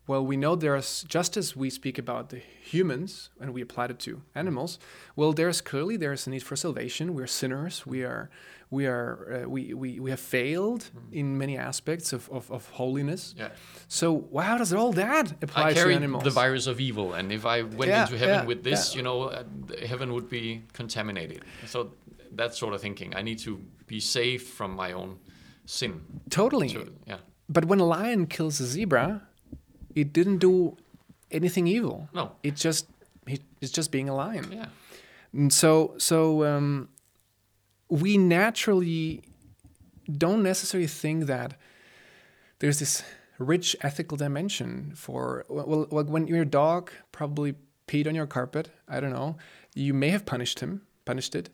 [0.06, 3.98] Well, we know there's just as we speak about the humans and we apply it
[4.00, 4.78] to animals.
[5.16, 7.12] Well, there's clearly there's a need for salvation.
[7.14, 7.84] We're sinners.
[7.84, 8.30] We are,
[8.70, 11.18] we are, uh, we, we we have failed Mm-hmm.
[11.20, 13.34] in many aspects of, of, of holiness.
[13.38, 13.48] Yeah.
[13.88, 16.24] So how does all that apply I to carry animals?
[16.24, 19.02] the virus of evil, and if I went Yeah, into heaven yeah, with this, you
[19.02, 19.44] know, uh,
[19.86, 21.40] heaven would be contaminated.
[21.66, 21.92] So
[22.36, 23.14] that sort of thinking.
[23.16, 25.18] I need to be saved from my own
[25.64, 26.00] sin.
[26.30, 26.68] totally.
[26.68, 27.18] So, yeah.
[27.48, 29.22] But when a lion kills a zebra,
[29.94, 30.76] it didn't do
[31.30, 32.08] anything evil.
[32.12, 32.32] No.
[32.42, 32.86] It just
[33.26, 34.46] it, it's just being a lion.
[34.52, 34.66] Yeah.
[35.32, 36.88] And so so um,
[37.89, 39.22] we naturally
[40.11, 41.55] don't necessarily think that
[42.59, 43.03] there's this
[43.39, 47.55] rich ethical dimension for well, well when your dog probably
[47.87, 49.37] peed on your carpet i don't know
[49.74, 51.51] you may have punished him punished it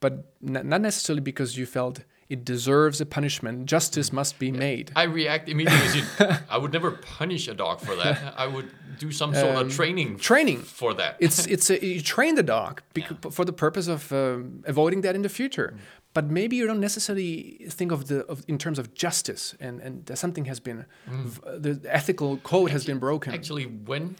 [0.00, 5.04] but not necessarily because you felt it deserves a punishment justice must be made I
[5.20, 6.02] react immediately.
[6.54, 8.16] I would never punish a dog for that.
[8.44, 8.68] I would
[9.04, 11.12] do some sort Um, of training training for that.
[11.26, 15.14] it's it's a, you train the dog bec- for the purpose of um, avoiding that
[15.14, 15.70] in the future.
[16.14, 17.32] But maybe you don't necessarily
[17.78, 21.40] think of the of, in terms of justice and and that something has been v-
[21.64, 23.34] the ethical code has been broken.
[23.34, 24.16] Actually, when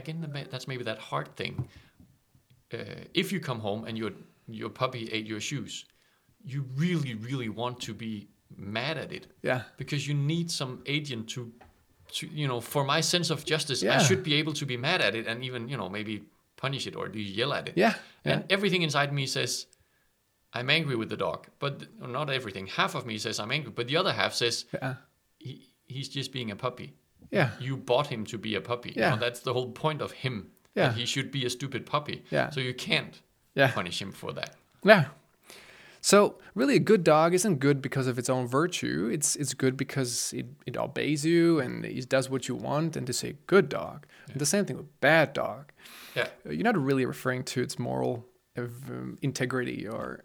[0.00, 1.54] again, the that's maybe that hard thing.
[2.74, 2.78] Uh,
[3.14, 4.10] if you come home and your
[4.60, 5.84] your puppy ate your shoes,
[6.46, 11.28] you really, really want to be mad at it yeah, because you need some agent
[11.30, 11.52] to,
[12.12, 15.00] to you know, for my sense of justice, I should be able to be mad
[15.00, 16.22] at it and even you know maybe
[16.56, 17.74] punish it or do yell at it.
[17.76, 17.94] yeah,
[18.24, 19.66] yeah, And everything inside me says,
[20.52, 21.48] I'm angry with the dog.
[21.58, 22.66] But th- not everything.
[22.66, 24.94] Half of me says I'm angry, but the other half says yeah,
[25.38, 26.94] he, he's just being a puppy.
[27.30, 28.90] yeah, You bought him to be a puppy.
[28.90, 29.10] You Yeah.
[29.10, 30.50] know, that's the whole point of him.
[30.74, 30.92] Yeah.
[30.92, 32.24] He should be a stupid puppy.
[32.30, 32.50] Yeah.
[32.50, 33.20] So you can't
[33.54, 34.54] yeah, punish him for that.
[34.84, 35.04] yeah.
[36.06, 39.10] So really, a good dog isn't good because of its own virtue.
[39.12, 42.96] It's it's good because it, it obeys you and it does what you want.
[42.96, 45.72] And to say good dog, and the same thing with bad dog.
[46.14, 46.28] Yeah.
[46.46, 50.22] Uh, you're not really referring to its moral of, um, integrity or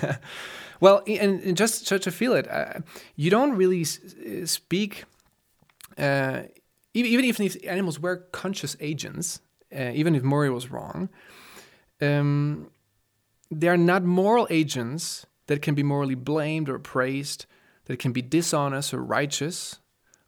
[0.80, 2.80] well and, and just to, to feel it uh,
[3.14, 5.04] you don't really s- uh, speak
[5.96, 6.42] uh,
[6.92, 9.40] even, even if these animals were conscious agents
[9.74, 11.08] uh, even if murray was wrong
[12.02, 12.68] um,
[13.60, 17.46] they're not moral agents that can be morally blamed or praised
[17.86, 19.78] that can be dishonest or righteous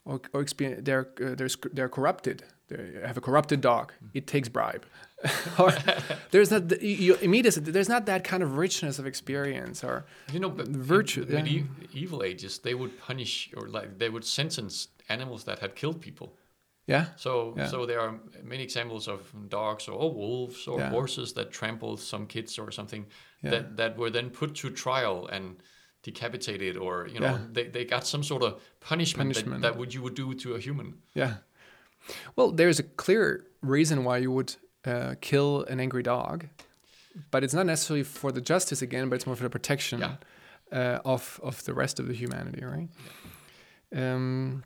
[0.04, 4.48] or, or experience, they're, uh, they're, they're corrupted they have a corrupted dog it takes
[4.48, 4.84] bribe
[5.58, 5.72] or
[6.30, 10.40] there's not the, you, immediately there's not that kind of richness of experience or You
[10.40, 11.42] know, virtue, in the yeah.
[11.42, 16.00] medieval evil ages, they would punish or like they would sentence animals that had killed
[16.00, 16.34] people.
[16.86, 17.70] Yeah So, Yeah.
[17.70, 20.90] so there are many examples of dogs or wolves or Yeah.
[20.90, 23.06] horses that trampled some kids or something
[23.42, 23.50] Yeah.
[23.50, 25.56] that, that were then put to trial and
[26.02, 29.62] decapitated, or you know, they, they got some sort of punishment, Punishment.
[29.62, 30.94] That, that would you would do to a human.
[31.14, 31.34] yeah
[32.36, 36.46] well there's a clear reason why you would uh, kill an angry dog
[37.32, 40.98] but it's not necessarily for the justice again but it's more for the protection uh,
[41.04, 42.88] of of the rest of the humanity right
[43.94, 44.62] um,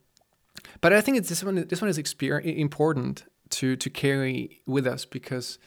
[0.81, 1.67] but I think it's this one.
[1.69, 5.59] This one is exper- important to to carry with us because.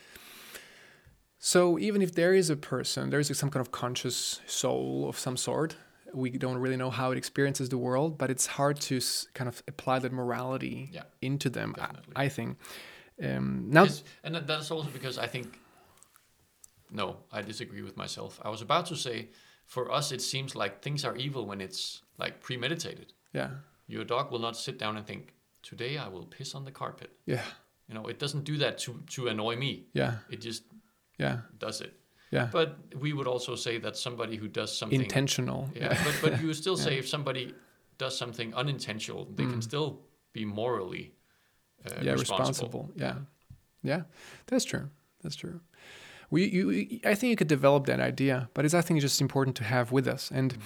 [1.39, 5.19] So even if there is a person, there is some kind of conscious soul of
[5.19, 5.75] some sort.
[6.13, 9.47] We don't really know how it experiences the world, but it's hard to s- kind
[9.49, 11.75] of apply that morality Yeah, into them.
[12.15, 12.57] I, I think.
[13.21, 13.87] Um, now,
[14.23, 15.59] and that's also because I think.
[16.91, 18.39] No, I disagree with myself.
[18.45, 19.29] I was about to say,
[19.65, 23.13] for us, it seems like things are evil when it's like premeditated.
[23.33, 23.49] yeah,
[23.93, 25.33] Your dog will not sit down and think,
[25.69, 27.45] "Today I will piss on the carpet." yeah,
[27.87, 29.71] You know, it doesn't do that to to annoy me.
[29.93, 30.63] yeah, It just
[31.19, 31.93] yeah, does it.
[32.31, 32.47] yeah.
[32.51, 32.69] But
[33.03, 35.69] we would also say that somebody who does something Intentional.
[35.75, 37.53] Yeah, but but you would still say if somebody
[37.97, 39.51] does something unintentional, they Mm.
[39.51, 39.89] can still
[40.33, 41.05] be morally
[41.85, 42.19] uh, yeah, responsible.
[42.19, 42.91] responsible.
[42.95, 43.15] Yeah,
[43.83, 44.01] yeah,
[44.45, 44.89] that's true.
[45.21, 45.59] That's true.
[46.31, 46.63] We, you,
[47.11, 49.63] I think you could develop that idea, but it's I think it's just important to
[49.63, 50.57] have with us, and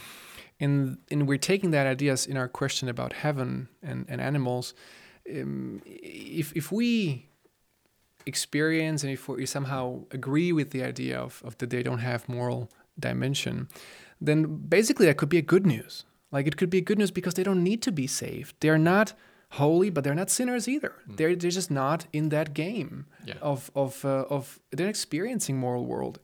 [0.59, 4.73] and and we're taking that ideas in our question about heaven and and animals.
[5.29, 7.25] Um, if if we
[8.25, 12.27] experience and if we somehow agree with the idea of, of that they don't have
[12.27, 13.67] moral dimension,
[14.19, 16.05] then basically that could be a good news.
[16.31, 18.55] Like it could be good news because they don't need to be saved.
[18.59, 19.13] They're not
[19.51, 20.93] holy, but they're not sinners either.
[21.07, 23.35] They're they're just not in that game Yeah.
[23.41, 26.19] of of uh, of they're experiencing moral world,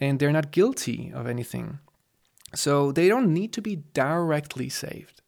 [0.00, 1.78] and they're not guilty of anything.
[2.54, 5.22] So they don't need to be directly saved.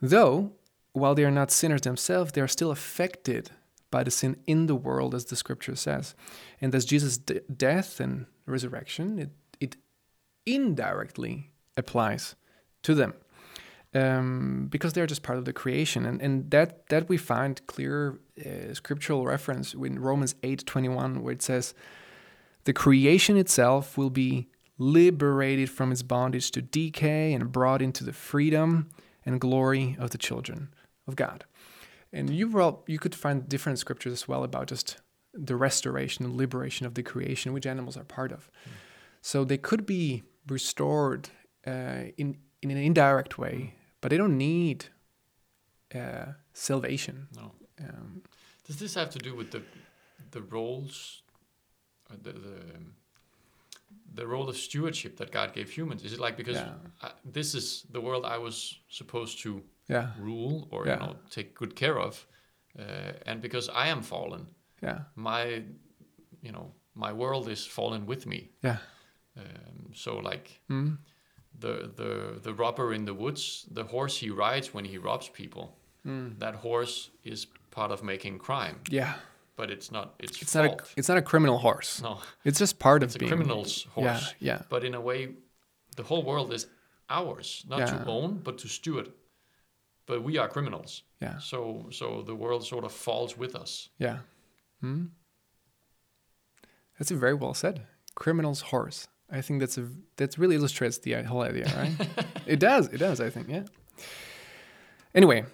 [0.00, 0.52] Though,
[0.92, 3.50] while they are not sinners themselves, they are still affected
[3.90, 6.14] by the sin in the world, as the scripture says.
[6.60, 9.76] And as Jesus' death and resurrection, it, it
[10.44, 12.34] indirectly applies
[12.82, 13.14] to them.
[13.94, 18.18] Um, because they're just part of the creation, and, and that that we find clear
[18.38, 21.72] uh, scriptural reference in Romans eight twenty one, where it says,
[22.64, 24.48] "The creation itself will be
[24.78, 28.88] liberated from its bondage to decay and brought into the freedom
[29.26, 30.72] and glory of the children
[31.06, 31.44] of God."
[32.12, 34.98] And you well, you could find different scriptures as well about just
[35.34, 38.50] the restoration and liberation of the creation, which animals are part of.
[39.20, 41.28] So they could be restored
[41.66, 44.86] uh, in in an indirect way, but they don't need
[45.94, 47.28] uh, salvation.
[47.36, 47.52] No.
[47.80, 48.22] Um,
[48.66, 49.62] Does this have to do with the
[50.30, 51.22] the roles,
[52.10, 52.62] or the the,
[54.14, 56.02] the role of stewardship that God gave humans?
[56.04, 56.72] Is it like because Yeah.
[57.02, 60.94] I, this is the world I was supposed to yeah, rule or Yeah.
[61.00, 62.26] you know take good care of,
[62.78, 64.46] uh, and because I am fallen,
[64.82, 65.62] yeah, my
[66.42, 68.50] you know my world is fallen with me.
[68.64, 68.78] yeah,
[69.36, 70.98] Um, so like mm,
[71.60, 75.78] the the the robber in the woods, the horse he rides when he robs people,
[76.04, 79.14] mm, that horse is part of making crime, yeah.
[79.58, 82.00] But it's not its, It's not a it's not a criminal horse.
[82.02, 84.34] no, It's just part it's of a being criminal's horse.
[84.40, 85.20] Yeah, yeah, But in a way,
[85.96, 86.66] the whole world is
[87.10, 87.86] ours, not Yeah.
[88.04, 89.08] to own, but to steward.
[90.06, 91.58] But we are criminals, yeah, so
[91.90, 93.90] so the world sort of falls with us.
[93.98, 94.18] yeah.
[94.82, 95.08] Mm.
[96.98, 97.76] That's a very well said.
[98.14, 99.08] Criminal's horse.
[99.30, 99.86] I think that's a
[100.16, 102.08] that really illustrates the whole idea, right?
[102.46, 102.86] it does.
[102.94, 103.20] It does.
[103.20, 103.48] I think.
[103.48, 103.64] Yeah.
[105.14, 105.44] Anyway,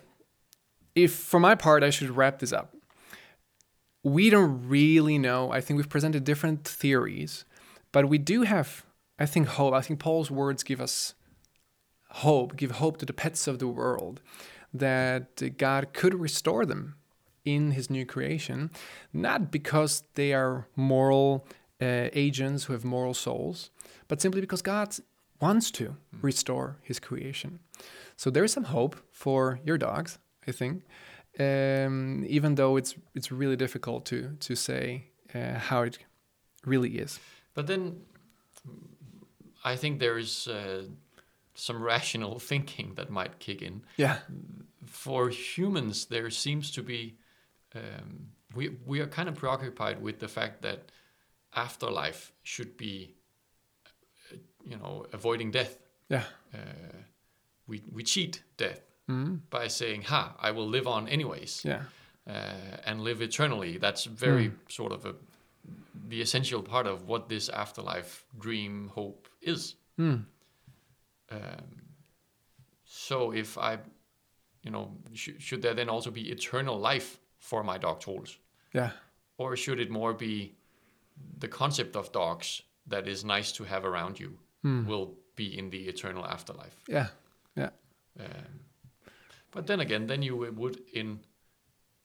[0.95, 2.74] if for my part I should wrap this up.
[4.05, 5.51] We don't really know.
[5.51, 7.45] I think we've presented different theories,
[7.91, 8.85] but we do have,
[9.19, 9.73] I think, hope.
[9.75, 11.15] I think Paul's words give us
[12.11, 14.21] hope, give hope to the pets of the world
[14.73, 16.97] that God could restore them
[17.45, 18.71] in his new creation,
[19.13, 21.47] not because they are moral
[21.81, 23.71] uh, agents who have moral souls,
[24.07, 24.95] but simply because God
[25.41, 27.59] wants to restore his creation.
[28.17, 30.83] So there is some hope for your dogs, I think,
[31.41, 35.05] um, even though it's it's really difficult to to say
[35.35, 35.99] uh, how it
[36.67, 37.21] really is.
[37.55, 38.03] But then,
[39.65, 40.85] I think there is uh,
[41.55, 43.83] some rational thinking that might kick in.
[43.97, 44.17] Yeah,
[44.87, 47.17] for humans, there seems to be
[47.75, 50.93] um, we we are kind of preoccupied with the fact that
[51.53, 53.15] afterlife should be,
[54.33, 55.79] uh, you know, avoiding death.
[56.09, 56.59] yeah, Uh,
[57.67, 61.83] we we cheat death mm by saying, "Ha, I will live on anyways, yeah,
[62.27, 65.15] uh, and live eternally." That's very sort of a
[66.09, 69.77] the essential part of what this afterlife dream hope is.
[69.99, 70.25] mm.
[71.31, 71.83] Um,
[72.85, 73.79] so if I,
[74.63, 78.39] you know, sh- should there then also be eternal life for my dog tools,
[78.73, 78.91] yeah,
[79.39, 80.55] or should it more be
[81.39, 84.87] the concept of dogs that is nice to have around you mm.
[84.87, 86.77] will be in the eternal afterlife?
[86.89, 87.09] yeah,
[87.57, 87.71] yeah,
[88.21, 88.61] Um,
[89.55, 91.21] but then again, then you would in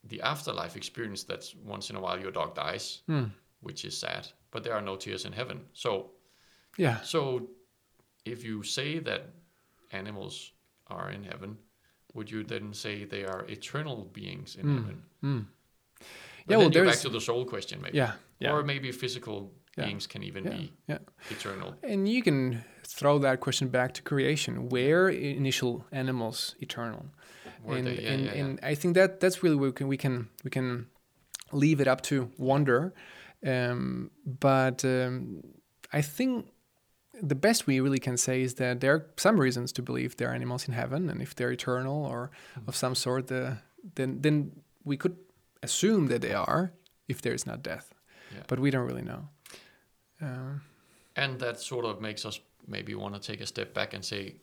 [0.03, 3.29] the afterlife experience that once in a while your dog dies, mm.
[3.61, 5.59] which is sad, but there are no tears in heaven.
[5.73, 6.11] So
[6.77, 7.49] yeah, So,
[8.25, 9.21] if you say that
[9.91, 10.51] animals
[10.87, 11.57] are in heaven,
[12.13, 14.75] would you then say they are eternal beings in Mm.
[14.77, 15.03] heaven?
[15.23, 15.45] mm.
[16.45, 17.97] But Yeah, well, you're back to the soul question, maybe.
[17.97, 18.51] yeah, yeah.
[18.53, 19.85] Or maybe physical Yeah.
[19.85, 20.99] beings can even Yeah, be yeah.
[21.29, 21.75] eternal.
[21.83, 24.69] And you can throw that question back to creation.
[24.69, 27.05] Where initial animals eternal?
[27.67, 28.01] And, they?
[28.01, 28.45] Yeah, and, yeah, yeah.
[28.45, 30.87] and I think that that's really where we can we can we can
[31.51, 32.93] leave it up to wonder.
[33.45, 35.41] Um, but um,
[35.93, 36.47] I think
[37.21, 40.29] the best we really can say is that there are some reasons to believe there
[40.29, 42.31] are animals in heaven, and if they're eternal or
[42.67, 43.51] of some sort, uh,
[43.95, 44.51] then then
[44.83, 45.15] we could
[45.61, 46.71] assume that they are
[47.07, 47.93] if there is not death.
[48.35, 48.43] Yeah.
[48.47, 49.29] But we don't really know.
[50.21, 50.61] Um,
[51.15, 54.35] And that sort of makes us maybe want to take a step back and say,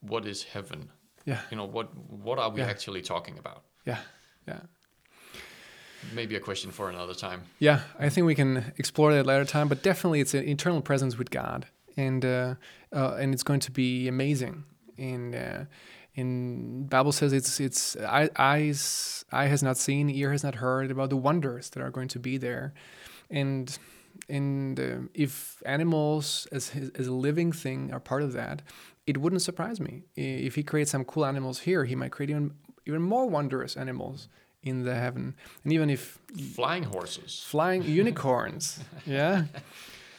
[0.00, 0.90] what is heaven?
[1.24, 1.40] Yeah.
[1.50, 1.88] You know, what
[2.24, 2.70] what are we Yeah.
[2.70, 3.62] actually talking about?
[3.86, 3.98] Yeah,
[4.48, 4.60] yeah.
[6.14, 7.42] maybe a question for another time.
[7.58, 9.68] Yeah, I think we can explore that later time.
[9.68, 11.66] But definitely, it's an internal presence with God,
[11.96, 12.54] and uh,
[12.92, 14.64] uh, and it's going to be amazing.
[14.98, 15.64] And uh,
[16.14, 20.90] in Bible says it's it's eye- eyes eye has not seen, ear has not heard
[20.90, 22.72] about the wonders that are going to be there,
[23.30, 23.78] and
[24.28, 28.62] and uh, if animals as as a living thing are part of that,
[29.10, 31.84] it wouldn't surprise me if he creates some cool animals here.
[31.84, 32.46] He might create even
[32.88, 34.28] even more wondrous animals
[34.62, 35.24] in the heaven,
[35.64, 36.02] and even if
[36.54, 37.30] Flying horses.
[37.54, 38.64] flying unicorns
[39.06, 39.44] yeah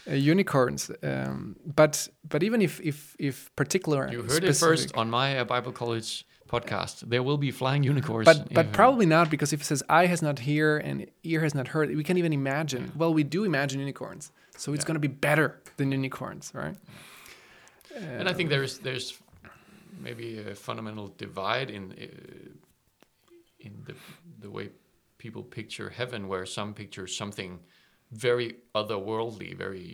[0.09, 0.81] uh, unicorns
[1.11, 1.93] um, but
[2.33, 6.25] but even if if if particular You heard it first on my uh, Bible College
[6.53, 6.95] podcast.
[7.11, 8.25] There will be flying unicorns.
[8.25, 11.53] but but probably not because if it says eye has not hear and ear has
[11.59, 14.23] not heard we can't even imagine well we do imagine unicorns
[14.57, 14.87] so it's Yeah.
[14.89, 16.75] going to be better than unicorns right
[17.95, 19.19] and I think there's there's
[19.99, 22.49] maybe a fundamental divide in uh,
[23.59, 23.95] in the
[24.39, 24.69] the way
[25.17, 27.59] people picture heaven, where some picture something
[28.11, 29.91] very otherworldly, very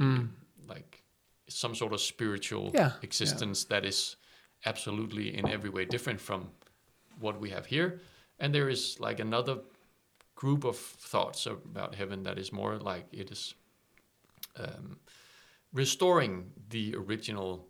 [0.68, 1.04] like
[1.50, 2.72] some sort of spiritual.
[2.74, 2.92] Yeah, yeah.
[3.02, 4.16] existence that is
[4.66, 6.50] absolutely in every way different from
[7.20, 8.00] what we have here,
[8.40, 9.60] and there is like another
[10.36, 13.56] group of thoughts about heaven that is more like it is
[14.60, 14.98] um,
[15.74, 17.68] restoring the original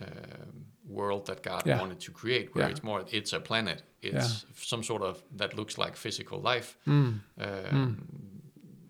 [0.00, 1.80] um, world that God Yeah.
[1.80, 2.70] wanted to create, where Yeah.
[2.70, 7.20] it's more it's a planet, it's some sort of that looks like physical life, Mm.
[7.38, 8.06] um,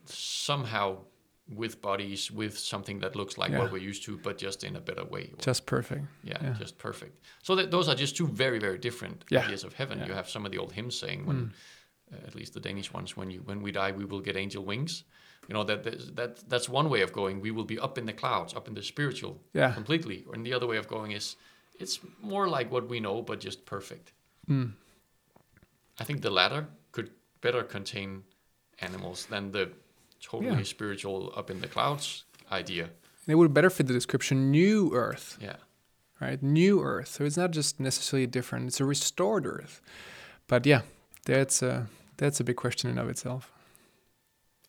[0.07, 0.99] somehow
[1.49, 4.81] with bodies, with something that looks like what we're used to, but just in a
[4.81, 5.33] better way.
[5.39, 6.53] just perfect Yeah, Yeah.
[6.59, 7.19] just perfect.
[7.43, 9.45] So that those are just two very, very different Yeah.
[9.45, 9.99] ideas of heaven.
[9.99, 10.05] Yeah.
[10.05, 10.09] Mm.
[10.09, 11.53] You have some of the old hymns saying, when,
[12.13, 14.63] uh, at least the Danish ones, when you when we die, we will get angel
[14.65, 15.05] wings.
[15.49, 17.41] You know that that that that's one way of going.
[17.41, 19.73] We will be up in the clouds, up in the spiritual, Yeah.
[19.75, 20.25] completely.
[20.33, 21.37] And the other way of going is,
[21.81, 24.13] it's more like what we know, but just perfect.
[24.49, 24.73] Mm.
[26.01, 28.25] I think the latter could better contain
[28.81, 29.71] animals than the
[30.21, 30.63] totally Yeah.
[30.65, 32.91] spiritual up in the clouds idea.
[33.27, 35.57] it would better fit the description new earth Yeah.
[36.21, 36.43] right?
[36.43, 37.09] New Earth.
[37.09, 39.81] So it's not just necessarily different; it's a restored Earth.
[40.47, 40.83] But yeah,
[41.25, 41.87] that's a
[42.17, 43.53] that's a big question in of itself.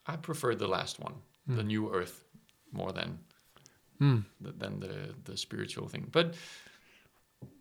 [0.06, 1.14] I prefer the last one,
[1.48, 2.24] the new earth,
[2.72, 3.20] more than
[4.02, 4.24] Mm.
[4.44, 6.08] th- than the the spiritual thing.
[6.12, 6.36] But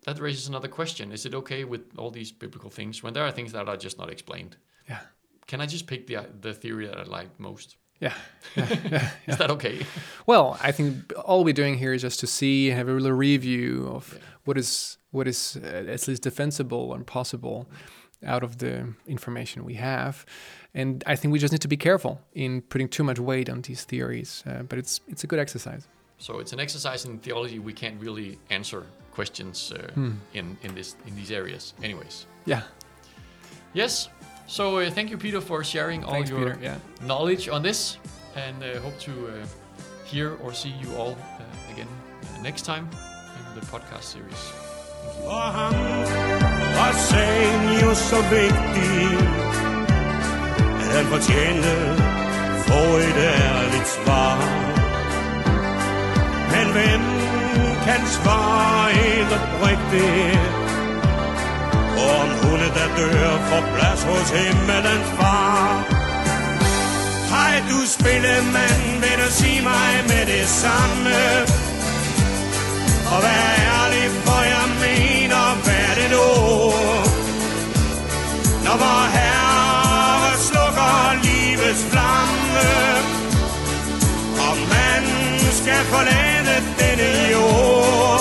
[0.05, 3.31] that raises another question: Is it okay with all these biblical things when there are
[3.31, 4.55] things that are just not explained?
[4.89, 4.99] Yeah,
[5.47, 7.77] Can I just pick the the theory that I like most?
[8.01, 8.13] yeah.
[9.27, 9.85] Is that okay?
[10.25, 13.87] Well, I think all we're doing here is just to see, have a little review
[13.95, 14.19] of Yeah.
[14.45, 17.65] what is what is uh, at least defensible and possible
[18.25, 20.25] out of the information we have.
[20.73, 23.61] And I think we just need to be careful in putting too much weight on
[23.61, 24.43] these theories.
[24.45, 25.87] Uh, but it's it's a good exercise.
[26.17, 27.59] So it's an exercise in theology.
[27.59, 30.01] We can't really answer questions uh,
[30.33, 32.25] in in this in these areas, anyways.
[32.45, 32.61] Yeah.
[33.73, 34.09] Yes.
[34.47, 36.57] So uh, thank you, Peter, for sharing all Thanks, your Peter.
[36.61, 36.77] Yeah.
[37.07, 37.97] knowledge on this,
[38.35, 39.45] and uh, hope to uh,
[40.05, 42.89] hear or see you all uh, again uh, next time
[43.53, 44.51] in the podcast series.
[46.81, 48.99] Og sagen jo så vigtig,
[50.93, 51.73] han fortjente
[52.67, 54.37] få et ærligt svar.
[56.53, 57.03] Men hvem
[57.85, 60.39] kan svare helt oprigtigt,
[62.17, 65.99] om hunde, der dør, får plads hos himmelens far?
[67.33, 71.15] Hej, du spillemand, vil du sige mig med det samme?
[73.13, 74.38] Og vær ærlig, for
[76.11, 77.07] et ord?
[78.65, 82.69] Når vor Herre slukker livets flamme,
[84.47, 85.03] og man
[85.59, 88.18] skal forlade denne jord.